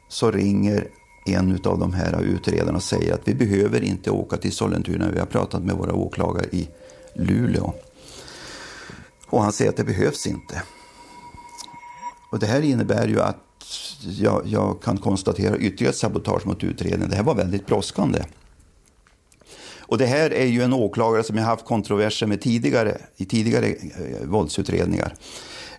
så 0.09 0.31
ringer 0.31 0.87
en 1.25 1.59
av 1.63 1.79
de 1.79 1.93
här 1.93 2.21
utredarna 2.21 2.77
och 2.77 2.83
säger 2.83 3.13
att 3.13 3.27
vi 3.27 3.35
behöver 3.35 3.83
inte 3.83 4.11
åka 4.11 4.37
till 4.37 4.51
Sollentuna, 4.51 5.11
vi 5.11 5.19
har 5.19 5.25
pratat 5.25 5.63
med 5.63 5.75
våra 5.75 5.93
åklagare 5.93 6.47
i 6.51 6.67
Luleå. 7.13 7.73
Och 9.27 9.43
han 9.43 9.53
säger 9.53 9.71
att 9.71 9.77
det 9.77 9.83
behövs 9.83 10.27
inte. 10.27 10.61
Och 12.31 12.39
det 12.39 12.45
här 12.45 12.61
innebär 12.61 13.07
ju 13.07 13.21
att 13.21 13.37
jag, 14.19 14.41
jag 14.45 14.81
kan 14.81 14.97
konstatera 14.97 15.57
ytterligare 15.57 15.93
sabotage 15.93 16.45
mot 16.45 16.63
utredningen. 16.63 17.09
Det 17.09 17.15
här 17.15 17.23
var 17.23 17.35
väldigt 17.35 17.67
brådskande. 17.67 18.23
Och 19.79 19.97
det 19.97 20.05
här 20.05 20.33
är 20.33 20.45
ju 20.45 20.61
en 20.61 20.73
åklagare 20.73 21.23
som 21.23 21.37
jag 21.37 21.43
haft 21.43 21.65
kontroverser 21.65 22.27
med 22.27 22.41
tidigare, 22.41 22.97
i 23.17 23.25
tidigare 23.25 23.67
eh, 23.67 24.27
våldsutredningar. 24.27 25.13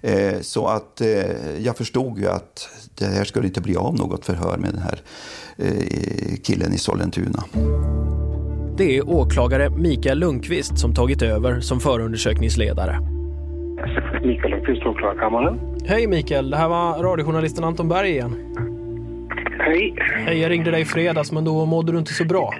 Eh, 0.00 0.40
så 0.40 0.66
att 0.66 1.00
eh, 1.00 1.58
jag 1.58 1.76
förstod 1.76 2.18
ju 2.18 2.28
att 2.28 2.68
det 2.94 3.06
här 3.06 3.24
skulle 3.24 3.46
inte 3.46 3.60
bli 3.60 3.76
av 3.76 3.94
något 3.94 4.24
förhör 4.24 4.56
med 4.56 4.74
den 4.74 4.82
här 4.82 5.00
eh, 5.56 6.36
killen 6.42 6.72
i 6.72 6.78
Sollentuna. 6.78 7.44
Det 8.76 8.96
är 8.96 9.08
åklagare 9.08 9.70
Mikael 9.70 10.18
Lundqvist 10.18 10.78
som 10.78 10.94
tagit 10.94 11.22
över 11.22 11.60
som 11.60 11.80
förundersökningsledare. 11.80 13.21
Mikael 14.24 14.50
Lundqvist, 14.50 14.86
åklagarkammaren. 14.86 15.58
Hej 15.88 16.06
Mikael, 16.06 16.50
det 16.50 16.56
här 16.56 16.68
var 16.68 17.02
radiojournalisten 17.02 17.64
Anton 17.64 17.88
Berg 17.88 18.08
igen. 18.08 18.32
Hej. 19.58 19.94
Hej, 20.26 20.40
jag 20.40 20.50
ringde 20.50 20.70
dig 20.70 20.82
i 20.82 20.84
fredags 20.84 21.32
men 21.32 21.44
då 21.44 21.66
mådde 21.66 21.92
du 21.92 21.98
inte 21.98 22.12
så 22.12 22.24
bra. 22.24 22.54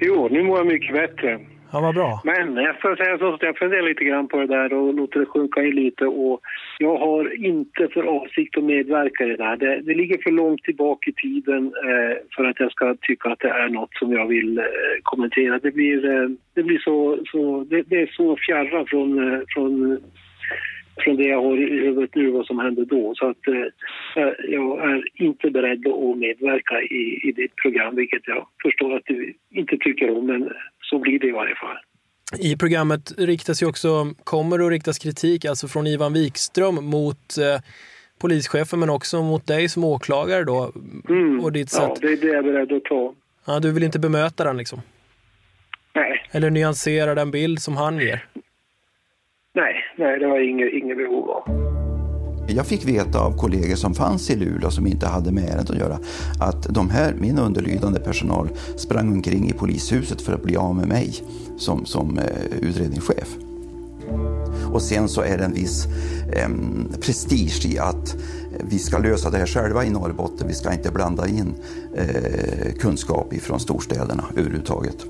Jo, 0.00 0.28
nu 0.30 0.42
mår 0.42 0.58
jag 0.58 0.66
mycket 0.66 0.94
bättre. 0.94 1.40
Ja, 1.74 1.80
vad 1.80 1.94
bra. 1.94 2.20
Men 2.24 2.56
jag 2.56 2.76
ska 2.76 2.96
säga 2.96 3.18
så 3.18 3.34
att 3.34 3.42
jag 3.42 3.58
funderar 3.58 3.82
lite 3.82 4.04
grann 4.04 4.28
på 4.28 4.36
det 4.36 4.46
där 4.46 4.72
och 4.72 4.94
låter 4.94 5.20
det 5.20 5.26
sjunka 5.26 5.62
in 5.62 5.74
lite. 5.74 6.06
Och 6.06 6.40
jag 6.78 6.96
har 6.98 7.44
inte 7.44 7.88
för 7.94 8.02
avsikt 8.02 8.58
att 8.58 8.64
medverka 8.64 9.24
i 9.24 9.28
det 9.28 9.36
där. 9.36 9.56
Det, 9.56 9.80
det 9.80 9.94
ligger 9.94 10.18
för 10.22 10.30
långt 10.30 10.62
tillbaka 10.62 11.10
i 11.10 11.12
tiden 11.12 11.66
eh, 11.66 12.16
för 12.36 12.44
att 12.44 12.60
jag 12.60 12.72
ska 12.72 12.96
tycka 13.00 13.30
att 13.30 13.38
det 13.38 13.48
är 13.48 13.68
något 13.68 13.94
som 13.94 14.12
jag 14.12 14.26
vill 14.26 14.58
eh, 14.58 14.64
kommentera. 15.02 15.58
Det 15.58 15.70
blir, 15.70 16.10
eh, 16.10 16.28
det 16.54 16.62
blir 16.62 16.78
så, 16.78 17.18
så 17.26 17.66
det, 17.70 17.82
det, 17.82 18.02
är 18.02 18.10
så 18.16 18.36
fjärran 18.46 18.86
från, 18.86 19.32
eh, 19.32 19.40
från 19.48 19.98
från 20.96 21.16
det 21.16 21.28
jag 21.28 21.42
har 21.42 21.56
i 21.56 21.80
huvudet 21.80 22.14
nu, 22.14 22.30
vad 22.30 22.46
som 22.46 22.58
hände 22.58 22.84
då. 22.84 23.12
Så 23.14 23.30
att 23.30 23.48
eh, 23.48 24.32
jag 24.48 24.90
är 24.90 25.04
inte 25.14 25.50
beredd 25.50 25.86
att 25.86 26.18
medverka 26.18 26.82
i, 26.82 27.28
i 27.28 27.32
ditt 27.32 27.56
program, 27.56 27.96
vilket 27.96 28.22
jag 28.26 28.46
förstår 28.62 28.96
att 28.96 29.02
du 29.06 29.34
inte 29.50 29.76
tycker 29.76 30.18
om, 30.18 30.26
men 30.26 30.50
så 30.82 30.98
blir 30.98 31.18
det 31.18 31.26
i 31.26 31.30
varje 31.30 31.54
fall. 31.54 31.76
I 32.38 32.56
programmet 32.56 33.12
riktas 33.18 33.62
ju 33.62 33.66
också, 33.66 33.88
kommer 34.24 34.66
att 34.66 34.70
riktas 34.70 34.98
kritik 34.98 35.44
alltså 35.44 35.68
från 35.68 35.86
Ivan 35.86 36.12
Wikström 36.12 36.74
mot 36.74 37.38
eh, 37.38 37.60
polischefen 38.20 38.80
men 38.80 38.90
också 38.90 39.22
mot 39.22 39.46
dig 39.46 39.68
som 39.68 39.84
åklagare 39.84 40.44
då. 40.44 40.72
Mm. 41.08 41.40
Och 41.40 41.52
ditt 41.52 41.70
sätt. 41.70 41.82
Ja, 41.82 41.96
det 42.00 42.12
är 42.12 42.16
det 42.16 42.26
jag 42.26 42.36
är 42.36 42.42
beredd 42.42 42.72
att 42.72 42.84
ta. 42.84 43.14
Ja, 43.46 43.60
du 43.60 43.72
vill 43.72 43.82
inte 43.82 43.98
bemöta 43.98 44.44
den 44.44 44.56
liksom? 44.56 44.82
Nej. 45.94 46.26
Eller 46.30 46.50
nyansera 46.50 47.14
den 47.14 47.30
bild 47.30 47.58
som 47.58 47.76
han 47.76 47.98
ger? 47.98 48.24
Nej, 49.54 49.83
nej 49.98 50.18
det 50.18 50.26
har 50.26 50.36
jag 50.36 50.46
inget, 50.46 50.72
inget 50.72 50.96
behov 50.96 51.30
av. 51.30 51.64
Jag 52.48 52.66
fick 52.66 52.84
veta 52.88 53.20
av 53.20 53.36
kollegor 53.36 53.76
som 53.76 53.94
fanns 53.94 54.30
i 54.30 54.36
Luleå 54.36 54.70
som 54.70 54.86
inte 54.86 55.06
hade 55.06 55.32
med 55.32 55.44
ärendet 55.44 55.70
att 55.70 55.78
göra 55.78 55.98
att 56.40 56.74
de 56.74 56.90
här, 56.90 57.14
min 57.20 57.38
underlydande 57.38 58.00
personal 58.00 58.48
sprang 58.76 59.12
omkring 59.12 59.48
i 59.48 59.52
polishuset 59.52 60.22
för 60.22 60.32
att 60.32 60.42
bli 60.42 60.56
av 60.56 60.76
med 60.76 60.88
mig 60.88 61.14
som, 61.56 61.86
som 61.86 62.18
eh, 62.18 62.24
utredningschef. 62.60 63.36
Och 64.72 64.82
sen 64.82 65.08
så 65.08 65.22
är 65.22 65.38
det 65.38 65.44
en 65.44 65.52
viss 65.52 65.86
eh, 66.32 66.48
prestige 67.00 67.66
i 67.66 67.78
att 67.78 68.16
vi 68.70 68.78
ska 68.78 68.98
lösa 68.98 69.30
det 69.30 69.38
här 69.38 69.46
själva 69.46 69.84
i 69.84 69.90
Norrbotten. 69.90 70.48
Vi 70.48 70.54
ska 70.54 70.72
inte 70.72 70.90
blanda 70.90 71.28
in 71.28 71.54
eh, 71.96 72.72
kunskap 72.78 73.32
ifrån 73.32 73.60
storstäderna 73.60 74.24
överhuvudtaget. 74.36 75.06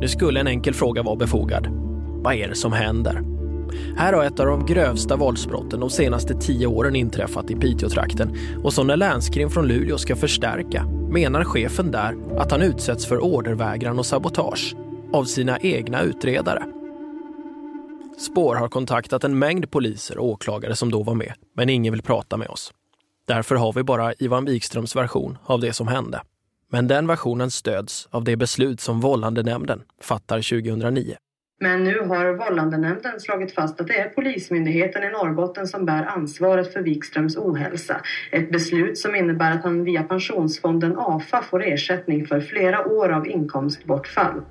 Nu 0.00 0.08
skulle 0.08 0.40
en 0.40 0.46
enkel 0.46 0.74
fråga 0.74 1.02
vara 1.02 1.16
befogad. 1.16 1.68
Vad 2.28 2.36
är 2.36 2.48
det 2.48 2.54
som 2.54 2.72
händer? 2.72 3.22
Här 3.96 4.12
har 4.12 4.24
ett 4.24 4.40
av 4.40 4.46
de 4.46 4.66
grövsta 4.66 5.16
våldsbrotten 5.16 5.80
de 5.80 5.90
senaste 5.90 6.34
tio 6.34 6.66
åren 6.66 6.96
inträffat 6.96 7.50
i 7.50 7.54
Piteå-trakten 7.54 8.36
och 8.64 8.72
som 8.72 8.86
när 8.86 8.96
länskrim 8.96 9.50
från 9.50 9.68
Luleå 9.68 9.98
ska 9.98 10.16
förstärka 10.16 10.84
menar 11.10 11.44
chefen 11.44 11.90
där 11.90 12.16
att 12.38 12.50
han 12.50 12.62
utsätts 12.62 13.06
för 13.06 13.24
ordervägran 13.24 13.98
och 13.98 14.06
sabotage 14.06 14.76
av 15.12 15.24
sina 15.24 15.58
egna 15.58 16.02
utredare. 16.02 16.64
Spår 18.18 18.54
har 18.54 18.68
kontaktat 18.68 19.24
en 19.24 19.38
mängd 19.38 19.70
poliser 19.70 20.18
och 20.18 20.26
åklagare 20.28 20.76
som 20.76 20.90
då 20.90 21.02
var 21.02 21.14
med, 21.14 21.32
men 21.56 21.68
ingen 21.68 21.92
vill 21.92 22.02
prata 22.02 22.36
med 22.36 22.48
oss. 22.48 22.72
Därför 23.26 23.54
har 23.54 23.72
vi 23.72 23.82
bara 23.82 24.14
Ivan 24.14 24.44
Wikströms 24.44 24.96
version 24.96 25.38
av 25.44 25.60
det 25.60 25.72
som 25.72 25.88
hände. 25.88 26.20
Men 26.70 26.88
den 26.88 27.06
versionen 27.06 27.50
stöds 27.50 28.08
av 28.10 28.24
det 28.24 28.36
beslut 28.36 28.80
som 28.80 29.00
vållandenämnden 29.00 29.82
fattar 30.02 30.62
2009. 30.62 31.16
Men 31.60 31.84
nu 31.84 32.00
har 32.00 32.32
vållandenämnden 32.32 33.20
slagit 33.20 33.54
fast 33.54 33.80
att 33.80 33.86
det 33.86 33.98
är 33.98 34.08
Polismyndigheten 34.08 35.04
i 35.04 35.10
Norrbotten 35.10 35.66
som 35.66 35.86
bär 35.86 36.04
ansvaret 36.04 36.72
för 36.72 36.82
Wikströms 36.82 37.36
ohälsa. 37.36 38.00
Ett 38.32 38.52
beslut 38.52 38.98
som 38.98 39.14
innebär 39.14 39.52
att 39.52 39.62
han 39.62 39.84
via 39.84 40.02
pensionsfonden 40.02 40.94
AFA 40.98 41.42
får 41.42 41.64
ersättning 41.64 42.26
för 42.26 42.40
flera 42.40 42.86
år 42.86 43.08
av 43.08 43.26
inkomstbortfall. 43.26 44.42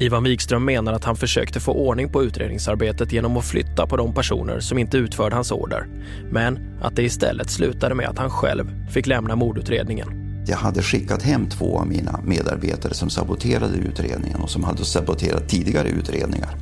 Ivan 0.00 0.24
Wikström 0.24 0.64
menar 0.64 0.92
att 0.92 1.04
han 1.04 1.16
försökte 1.16 1.60
få 1.60 1.72
ordning 1.72 2.12
på 2.12 2.22
utredningsarbetet 2.24 3.12
genom 3.12 3.36
att 3.36 3.46
flytta 3.46 3.86
på 3.86 3.96
de 3.96 4.14
personer 4.14 4.60
som 4.60 4.78
inte 4.78 4.96
utförde 4.96 5.34
hans 5.34 5.52
order. 5.52 5.86
Men 6.30 6.78
att 6.82 6.96
det 6.96 7.02
istället 7.02 7.50
slutade 7.50 7.94
med 7.94 8.08
att 8.08 8.18
han 8.18 8.30
själv 8.30 8.64
fick 8.90 9.06
lämna 9.06 9.36
mordutredningen. 9.36 10.25
Jag 10.48 10.56
hade 10.56 10.82
skickat 10.82 11.22
hem 11.22 11.48
två 11.48 11.78
av 11.78 11.86
mina 11.86 12.20
medarbetare 12.24 12.94
som 12.94 13.10
saboterade 13.10 13.76
utredningen 13.76 14.40
och 14.40 14.50
som 14.50 14.64
hade 14.64 14.84
saboterat 14.84 15.48
tidigare 15.48 15.88
utredningar. 15.88 16.56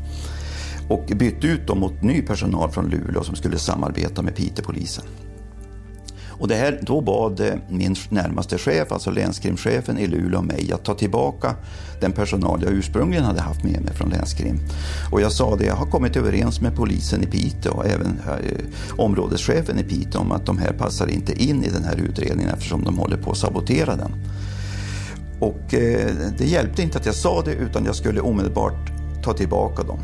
Och 0.88 1.06
bytt 1.06 1.44
ut 1.44 1.66
dem 1.66 1.78
mot 1.78 2.02
ny 2.02 2.22
personal 2.22 2.70
från 2.70 2.90
Luleå 2.90 3.24
som 3.24 3.36
skulle 3.36 3.58
samarbeta 3.58 4.22
med 4.22 4.36
Pitepolisen. 4.36 5.04
Och 6.38 6.48
det 6.48 6.54
här, 6.54 6.80
då 6.82 7.00
bad 7.00 7.40
eh, 7.40 7.54
min 7.68 7.96
närmaste 8.08 8.58
chef, 8.58 8.92
alltså 8.92 9.10
länskrimchefen 9.10 9.98
i 9.98 10.06
Luleå, 10.06 10.42
mig 10.42 10.72
att 10.72 10.84
ta 10.84 10.94
tillbaka 10.94 11.54
den 12.00 12.12
personal 12.12 12.62
jag 12.62 12.72
ursprungligen 12.72 13.24
hade 13.24 13.40
haft 13.40 13.64
med 13.64 13.82
mig 13.82 13.94
från 13.94 14.10
länskrim. 14.10 14.60
Och 15.12 15.20
jag 15.20 15.32
sa 15.32 15.56
det, 15.56 15.64
jag 15.64 15.74
har 15.74 15.86
kommit 15.86 16.16
överens 16.16 16.60
med 16.60 16.76
polisen 16.76 17.22
i 17.22 17.26
Piteå 17.26 17.72
och 17.72 17.86
även 17.86 18.20
eh, 18.26 18.64
områdeschefen 18.96 19.78
i 19.78 19.82
Piteå 19.82 20.20
om 20.20 20.32
att 20.32 20.46
de 20.46 20.58
här 20.58 20.72
passar 20.72 21.06
inte 21.06 21.42
in 21.42 21.64
i 21.64 21.70
den 21.70 21.84
här 21.84 21.96
utredningen 21.96 22.50
eftersom 22.50 22.84
de 22.84 22.98
håller 22.98 23.16
på 23.16 23.30
att 23.30 23.38
sabotera 23.38 23.96
den. 23.96 24.12
Och 25.40 25.74
eh, 25.74 26.10
det 26.38 26.46
hjälpte 26.46 26.82
inte 26.82 26.98
att 26.98 27.06
jag 27.06 27.14
sa 27.14 27.42
det 27.42 27.52
utan 27.52 27.84
jag 27.84 27.96
skulle 27.96 28.20
omedelbart 28.20 28.92
ta 29.24 29.32
tillbaka 29.32 29.82
dem. 29.82 29.98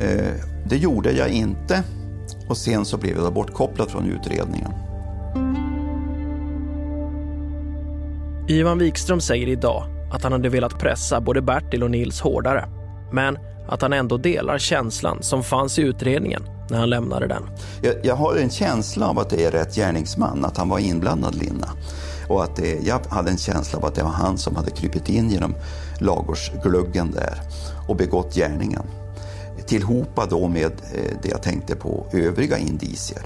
Eh, 0.00 0.32
det 0.64 0.76
gjorde 0.76 1.12
jag 1.12 1.28
inte 1.28 1.82
och 2.52 2.58
sen 2.58 2.84
så 2.84 2.96
blev 2.96 3.16
jag 3.16 3.34
bortkopplad 3.34 3.90
från 3.90 4.10
utredningen. 4.10 4.72
Ivan 8.48 8.78
Wikström 8.78 9.20
säger 9.20 9.48
idag 9.48 9.84
att 10.12 10.22
han 10.22 10.32
hade 10.32 10.48
velat 10.48 10.78
pressa 10.78 11.20
både 11.20 11.42
Bertil 11.42 11.82
och 11.82 11.90
Nils 11.90 12.20
hårdare. 12.20 12.68
Men 13.12 13.38
att 13.68 13.82
han 13.82 13.92
ändå 13.92 14.16
delar 14.16 14.58
känslan 14.58 15.22
som 15.22 15.44
fanns 15.44 15.78
i 15.78 15.82
utredningen 15.82 16.42
när 16.70 16.78
han 16.78 16.90
lämnade 16.90 17.26
den. 17.26 17.42
Jag, 17.82 17.94
jag 18.02 18.16
har 18.16 18.36
en 18.36 18.50
känsla 18.50 19.08
av 19.08 19.18
att 19.18 19.30
det 19.30 19.44
är 19.44 19.50
rätt 19.50 19.74
gärningsman, 19.74 20.44
att 20.44 20.56
han 20.56 20.68
var 20.68 20.78
inblandad 20.78 21.34
Linna. 21.34 21.68
Och 22.28 22.42
att 22.44 22.56
det, 22.56 22.86
jag 22.86 23.00
hade 23.08 23.30
en 23.30 23.38
känsla 23.38 23.78
av 23.78 23.84
att 23.84 23.94
det 23.94 24.02
var 24.02 24.10
han 24.10 24.38
som 24.38 24.56
hade 24.56 24.70
krypit 24.70 25.08
in 25.08 25.30
genom 25.30 25.54
lagårdsgluggen 26.00 27.10
där 27.10 27.40
och 27.88 27.96
begått 27.96 28.34
gärningen. 28.34 28.82
Tillhopa 29.72 30.26
då 30.26 30.48
med 30.48 30.72
eh, 30.94 31.16
det 31.22 31.28
jag 31.28 31.42
tänkte 31.42 31.76
på 31.76 32.06
övriga 32.12 32.58
indicier. 32.58 33.22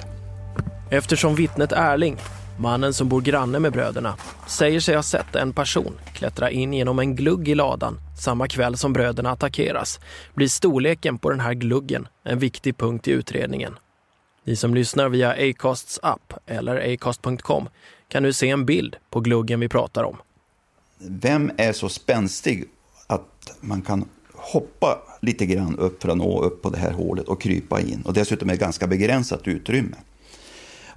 Eftersom 0.90 1.34
vittnet 1.34 1.72
Erling, 1.72 2.16
mannen 2.58 2.94
som 2.94 3.08
bor 3.08 3.20
granne 3.20 3.58
med 3.58 3.72
bröderna, 3.72 4.16
säger 4.46 4.80
sig 4.80 4.96
ha 4.96 5.02
sett 5.02 5.34
en 5.34 5.52
person 5.52 5.98
klättra 6.12 6.50
in 6.50 6.72
genom 6.72 6.98
en 6.98 7.16
glugg 7.16 7.48
i 7.48 7.54
ladan 7.54 7.98
samma 8.18 8.48
kväll 8.48 8.76
som 8.76 8.92
bröderna 8.92 9.30
attackeras, 9.30 10.00
blir 10.34 10.48
storleken 10.48 11.18
på 11.18 11.30
den 11.30 11.40
här 11.40 11.54
gluggen 11.54 12.08
en 12.22 12.38
viktig 12.38 12.76
punkt 12.76 13.08
i 13.08 13.10
utredningen. 13.10 13.78
Ni 14.44 14.56
som 14.56 14.74
lyssnar 14.74 15.08
via 15.08 15.50
Acasts 15.50 16.00
app 16.02 16.32
eller 16.46 16.92
acast.com 16.94 17.68
kan 18.08 18.22
nu 18.22 18.32
se 18.32 18.48
en 18.50 18.66
bild 18.66 18.96
på 19.10 19.20
gluggen 19.20 19.60
vi 19.60 19.68
pratar 19.68 20.04
om. 20.04 20.16
Vem 20.98 21.50
är 21.56 21.72
så 21.72 21.88
spänstig 21.88 22.64
att 23.06 23.56
man 23.60 23.82
kan 23.82 24.08
hoppa 24.34 24.98
lite 25.26 25.46
grann 25.46 25.78
upp 25.78 26.02
för 26.02 26.08
att 26.08 26.16
nå 26.16 26.42
upp 26.42 26.62
på 26.62 26.70
det 26.70 26.78
här 26.78 26.92
hålet 26.92 27.28
och 27.28 27.40
krypa 27.40 27.80
in. 27.80 28.02
Och 28.04 28.12
dessutom 28.12 28.48
är 28.48 28.52
det 28.52 28.60
ganska 28.60 28.86
begränsat 28.86 29.48
utrymme. 29.48 29.96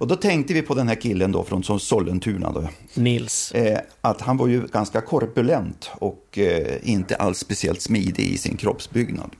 Och 0.00 0.06
då 0.06 0.16
tänkte 0.16 0.54
vi 0.54 0.62
på 0.62 0.74
den 0.74 0.88
här 0.88 0.94
killen 0.94 1.32
då 1.32 1.44
från 1.44 1.80
Sollentuna. 1.80 2.52
Då, 2.52 2.68
Nils. 2.94 3.52
Eh, 3.52 3.80
att 4.00 4.20
han 4.20 4.36
var 4.36 4.46
ju 4.46 4.66
ganska 4.66 5.00
korpulent 5.00 5.90
och 5.94 6.38
eh, 6.38 6.78
inte 6.82 7.16
alls 7.16 7.38
speciellt 7.38 7.80
smidig 7.82 8.24
i 8.24 8.38
sin 8.38 8.56
kroppsbyggnad. 8.56 9.30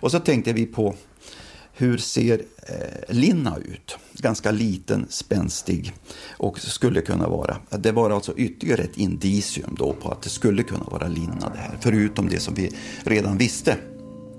Och 0.00 0.10
så 0.10 0.20
tänkte 0.20 0.52
vi 0.52 0.66
på 0.66 0.94
hur 1.72 1.98
ser 1.98 2.42
eh, 2.68 3.14
Linna 3.14 3.56
ut? 3.56 3.98
Ganska 4.12 4.50
liten, 4.50 5.06
spänstig 5.08 5.92
och 6.28 6.60
skulle 6.60 7.00
kunna 7.00 7.28
vara. 7.28 7.56
Det 7.70 7.92
var 7.92 8.10
alltså 8.10 8.34
ytterligare 8.36 8.82
ett 8.82 8.96
indicium 8.96 9.76
då 9.78 9.92
på 9.92 10.10
att 10.10 10.22
det 10.22 10.30
skulle 10.30 10.62
kunna 10.62 10.84
vara 10.84 11.08
Linna 11.08 11.52
det 11.54 11.58
här. 11.58 11.78
Förutom 11.80 12.28
det 12.28 12.40
som 12.40 12.54
vi 12.54 12.70
redan 13.04 13.38
visste. 13.38 13.76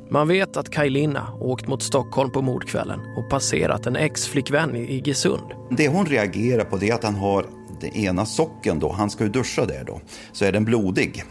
Man 0.09 0.27
vet 0.27 0.57
att 0.57 0.69
Kaj 0.69 0.89
Linna 0.89 1.27
åkt 1.39 1.67
mot 1.67 1.83
Stockholm 1.83 2.31
på 2.31 2.41
mordkvällen 2.41 2.99
och 3.17 3.29
passerat 3.29 3.87
en 3.87 3.95
ex-flickvän 3.95 4.75
i 4.75 4.95
Iggesund. 4.95 5.51
Det 5.69 5.87
hon 5.87 6.05
reagerar 6.05 6.63
på 6.63 6.83
är 6.83 6.93
att 6.93 7.03
han 7.03 7.15
har 7.15 7.45
den 7.81 7.93
ena 7.93 8.25
socken 8.25 8.79
då, 8.79 8.91
han 8.91 9.09
ska 9.09 9.23
ju 9.23 9.29
duscha 9.29 9.65
där 9.65 9.83
då, 9.87 10.01
så 10.31 10.45
är 10.45 10.51
den 10.51 10.65
blodig. 10.65 11.23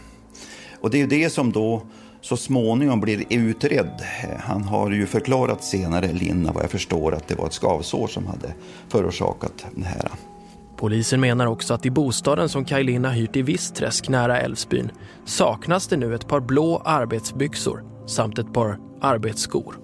Och 0.81 0.89
det 0.89 0.97
är 0.97 0.99
ju 0.99 1.07
det 1.07 1.29
som 1.29 1.51
då 1.51 1.81
så 2.21 2.37
småningom 2.37 3.01
blir 3.01 3.23
utredd. 3.29 4.01
Han 4.39 4.63
har 4.63 4.91
ju 4.91 5.05
förklarat 5.05 5.63
senare, 5.63 6.13
Linna, 6.13 6.51
vad 6.51 6.63
jag 6.63 6.71
förstår, 6.71 7.13
att 7.15 7.27
det 7.27 7.35
var 7.35 7.47
ett 7.47 7.53
skavsår 7.53 8.07
som 8.07 8.25
hade 8.25 8.53
förorsakat 8.89 9.65
det 9.75 9.85
här. 9.85 10.11
Polisen 10.77 11.19
menar 11.19 11.45
också 11.45 11.73
att 11.73 11.85
i 11.85 11.91
bostaden 11.91 12.49
som 12.49 12.65
Kaj 12.65 12.83
Linna 12.83 13.09
hyrt 13.09 13.35
i 13.35 13.41
Vistträsk 13.41 14.09
nära 14.09 14.39
Älvsbyn 14.41 14.91
saknas 15.25 15.87
det 15.87 15.97
nu 15.97 16.15
ett 16.15 16.27
par 16.27 16.39
blå 16.39 16.81
arbetsbyxor 16.85 17.96
samt 18.07 18.39
ett 18.39 18.53
par 18.53 18.79
arbetsskor. 19.01 19.75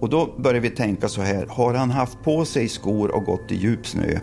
Och 0.00 0.08
då 0.08 0.34
börjar 0.38 0.60
vi 0.60 0.70
tänka 0.70 1.08
så 1.08 1.22
här, 1.22 1.46
har 1.46 1.74
han 1.74 1.90
haft 1.90 2.22
på 2.22 2.44
sig 2.44 2.68
skor 2.68 3.14
och 3.14 3.24
gått 3.24 3.52
i 3.52 3.56
djup 3.56 3.86
snö 3.86 4.18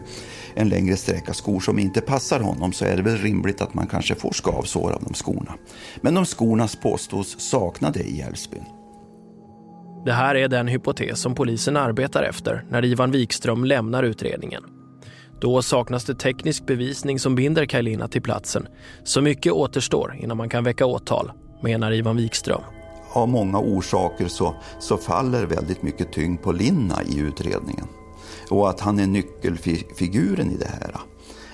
en 0.54 0.70
längre 0.70 0.96
sträcka 0.96 1.34
skor 1.34 1.60
som 1.60 1.80
inte 1.80 2.02
passar 2.02 2.40
honom 2.40 2.74
så 2.74 2.86
är 2.86 2.98
det 2.98 3.04
väl 3.04 3.18
rimligt 3.18 3.62
att 3.62 3.74
man 3.74 3.88
kanske 3.88 4.16
får 4.16 4.32
skavsår 4.32 4.92
av 4.92 5.04
de 5.04 5.14
skorna. 5.14 5.54
Men 6.02 6.14
de 6.14 6.26
skorna 6.26 6.68
påstås 6.82 7.40
saknade 7.40 8.00
i 8.00 8.22
Älvsbyn. 8.22 8.64
Det 10.06 10.12
här 10.12 10.36
är 10.36 10.48
den 10.48 10.68
hypotes 10.68 11.20
som 11.20 11.36
polisen 11.36 11.78
arbetar 11.78 12.24
efter 12.24 12.66
när 12.70 12.86
Ivan 12.86 13.12
Wikström 13.12 13.66
lämnar 13.66 14.04
utredningen. 14.04 14.64
Då 15.42 15.62
saknas 15.62 16.06
det 16.06 16.16
teknisk 16.16 16.66
bevisning 16.66 17.20
som 17.20 17.36
binder 17.36 17.66
Kajlina 17.66 18.08
till 18.08 18.22
platsen. 18.22 18.68
Så 19.04 19.22
mycket 19.22 19.54
återstår 19.54 20.16
innan 20.20 20.38
man 20.38 20.50
kan 20.50 20.64
väcka 20.64 20.86
åtal, 20.86 21.32
menar 21.62 21.92
Ivan 21.92 22.18
Wikström. 22.18 22.62
Av 23.14 23.30
många 23.30 23.60
orsaker 23.60 24.28
så, 24.28 24.56
så 24.80 24.98
faller 24.98 25.46
väldigt 25.46 25.84
mycket 25.84 26.12
tyngd 26.12 26.42
på 26.42 26.52
Linna 26.52 27.04
i 27.04 27.18
utredningen. 27.18 27.88
Och 28.50 28.70
att 28.70 28.80
han 28.80 29.00
är 29.00 29.08
nyckelfiguren 29.08 30.52
i 30.52 30.56
det 30.58 30.72
här. 30.80 30.96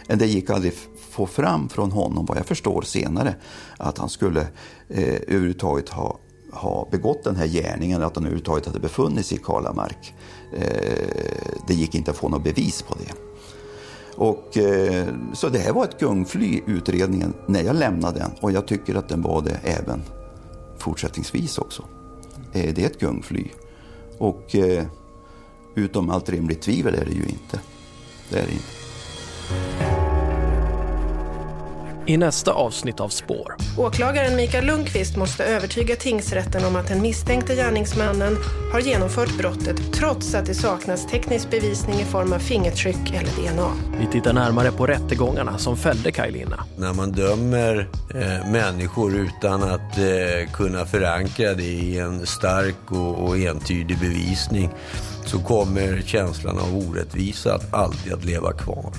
Det 0.07 0.25
gick 0.25 0.49
aldrig 0.49 0.73
få 1.09 1.25
fram 1.25 1.69
från 1.69 1.91
honom, 1.91 2.25
vad 2.25 2.37
jag 2.37 2.45
förstår 2.45 2.81
senare, 2.81 3.35
att 3.77 3.97
han 3.97 4.09
skulle 4.09 4.41
eh, 4.89 5.15
överhuvudtaget 5.27 5.89
ha, 5.89 6.19
ha 6.51 6.87
begått 6.91 7.23
den 7.23 7.35
här 7.35 7.47
gärningen, 7.47 8.03
att 8.03 8.15
han 8.15 8.23
överhuvudtaget 8.23 8.65
hade 8.65 8.79
befunnit 8.79 9.25
sig 9.25 9.37
i 9.37 9.41
Karlamark. 9.41 10.13
Eh, 10.53 11.07
det 11.67 11.73
gick 11.73 11.95
inte 11.95 12.11
att 12.11 12.17
få 12.17 12.29
något 12.29 12.43
bevis 12.43 12.81
på 12.81 12.95
det. 12.95 13.13
Och, 14.15 14.57
eh, 14.57 15.07
så 15.33 15.49
det 15.49 15.59
här 15.59 15.73
var 15.73 15.83
ett 15.83 15.99
gungfly, 15.99 16.61
utredningen, 16.67 17.33
när 17.47 17.63
jag 17.63 17.75
lämnade 17.75 18.19
den. 18.19 18.31
Och 18.41 18.51
jag 18.51 18.67
tycker 18.67 18.95
att 18.95 19.09
den 19.09 19.21
var 19.21 19.41
det 19.41 19.59
även 19.63 20.01
fortsättningsvis 20.85 21.57
också. 21.57 21.83
Eh, 22.53 22.73
det 22.73 22.83
är 22.83 22.85
ett 22.85 22.99
gungfly. 22.99 23.45
Och 24.17 24.55
eh, 24.55 24.85
utom 25.75 26.09
allt 26.09 26.29
rimligt 26.29 26.61
tvivel 26.61 26.95
är 26.95 27.05
det 27.05 27.11
ju 27.11 27.23
inte. 27.23 27.59
Det 28.29 28.39
är 28.39 28.45
det 28.45 28.51
inte 28.51 29.84
i 32.07 32.17
nästa 32.17 32.51
avsnitt 32.51 32.99
av 32.99 33.09
Spår. 33.09 33.55
Åklagaren 33.77 34.35
Mikael 34.35 34.65
Lundqvist 34.65 35.15
måste 35.15 35.45
övertyga 35.45 35.95
tingsrätten 35.95 36.65
om 36.65 36.75
att 36.75 36.87
den 36.87 37.01
misstänkte 37.01 37.55
gärningsmannen 37.55 38.37
har 38.73 38.79
genomfört 38.79 39.37
brottet 39.37 39.93
trots 39.93 40.35
att 40.35 40.45
det 40.45 40.53
saknas 40.53 41.07
teknisk 41.07 41.49
bevisning 41.51 41.99
i 41.99 42.05
form 42.05 42.33
av 42.33 42.39
fingertryck 42.39 43.13
eller 43.13 43.51
DNA. 43.53 43.71
Vi 43.99 44.07
tittar 44.07 44.33
närmare 44.33 44.71
på 44.71 44.87
rättegångarna 44.87 45.57
som 45.57 45.77
fällde 45.77 46.11
Kaj. 46.11 46.45
När 46.77 46.93
man 46.93 47.11
dömer 47.11 47.89
eh, 48.15 48.51
människor 48.51 49.15
utan 49.15 49.63
att 49.63 49.97
eh, 49.97 50.51
kunna 50.53 50.85
förankra 50.85 51.53
det 51.53 51.63
i 51.63 51.99
en 51.99 52.25
stark 52.25 52.91
och, 52.91 53.23
och 53.23 53.37
entydig 53.37 53.99
bevisning 53.99 54.69
så 55.25 55.39
kommer 55.39 56.01
känslan 56.05 56.59
av 56.59 56.77
orättvisa 56.77 57.55
att 57.55 57.73
alltid 57.73 58.13
att 58.13 58.25
leva 58.25 58.53
kvar. 58.53 58.91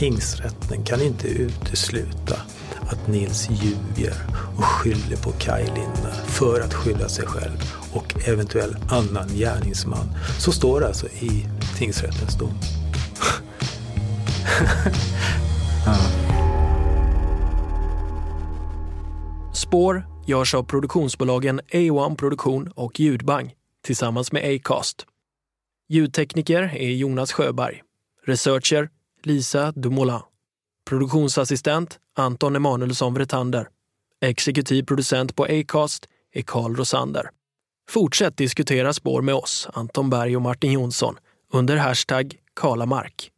Tingsrätten 0.00 0.84
kan 0.84 1.02
inte 1.02 1.28
utesluta 1.28 2.34
att 2.80 3.08
Nils 3.08 3.48
ljuger 3.50 4.14
och 4.56 4.64
skyller 4.64 5.16
på 5.16 5.30
Kaj 5.30 5.64
Linna 5.64 6.12
för 6.26 6.60
att 6.60 6.74
skylla 6.74 7.08
sig 7.08 7.26
själv 7.26 7.58
och 7.92 8.28
eventuell 8.28 8.76
annan 8.90 9.28
gärningsman. 9.28 10.14
Så 10.38 10.52
står 10.52 10.80
det 10.80 10.86
alltså 10.86 11.06
i 11.06 11.46
tingsrättens 11.78 12.38
dom. 12.38 12.50
ja. 15.86 15.96
Spår 19.54 20.06
görs 20.26 20.54
av 20.54 20.62
produktionsbolagen 20.62 21.60
A1 21.60 22.16
Produktion 22.16 22.72
och 22.74 23.00
Ljudbang 23.00 23.52
tillsammans 23.84 24.32
med 24.32 24.54
Acast. 24.54 25.06
Ljudtekniker 25.88 26.62
är 26.62 26.90
Jonas 26.90 27.32
Sjöberg. 27.32 27.82
Researcher 28.26 28.88
Lisa 29.22 29.72
Dumoulin. 29.72 30.20
Produktionsassistent 30.88 31.98
Anton 32.16 32.56
Emanuelsson 32.56 33.14
Vretander. 33.14 33.68
Exekutiv 34.20 34.82
producent 34.82 35.36
på 35.36 35.44
Acast 35.44 36.08
är 36.32 36.42
Carl 36.42 36.76
Rosander. 36.76 37.30
Fortsätt 37.88 38.36
diskutera 38.36 38.92
spår 38.92 39.22
med 39.22 39.34
oss, 39.34 39.68
Anton 39.72 40.10
Berg 40.10 40.36
och 40.36 40.42
Martin 40.42 40.72
Jonsson, 40.72 41.16
under 41.52 41.76
hashtag 41.76 42.36
Kalamark. 42.60 43.30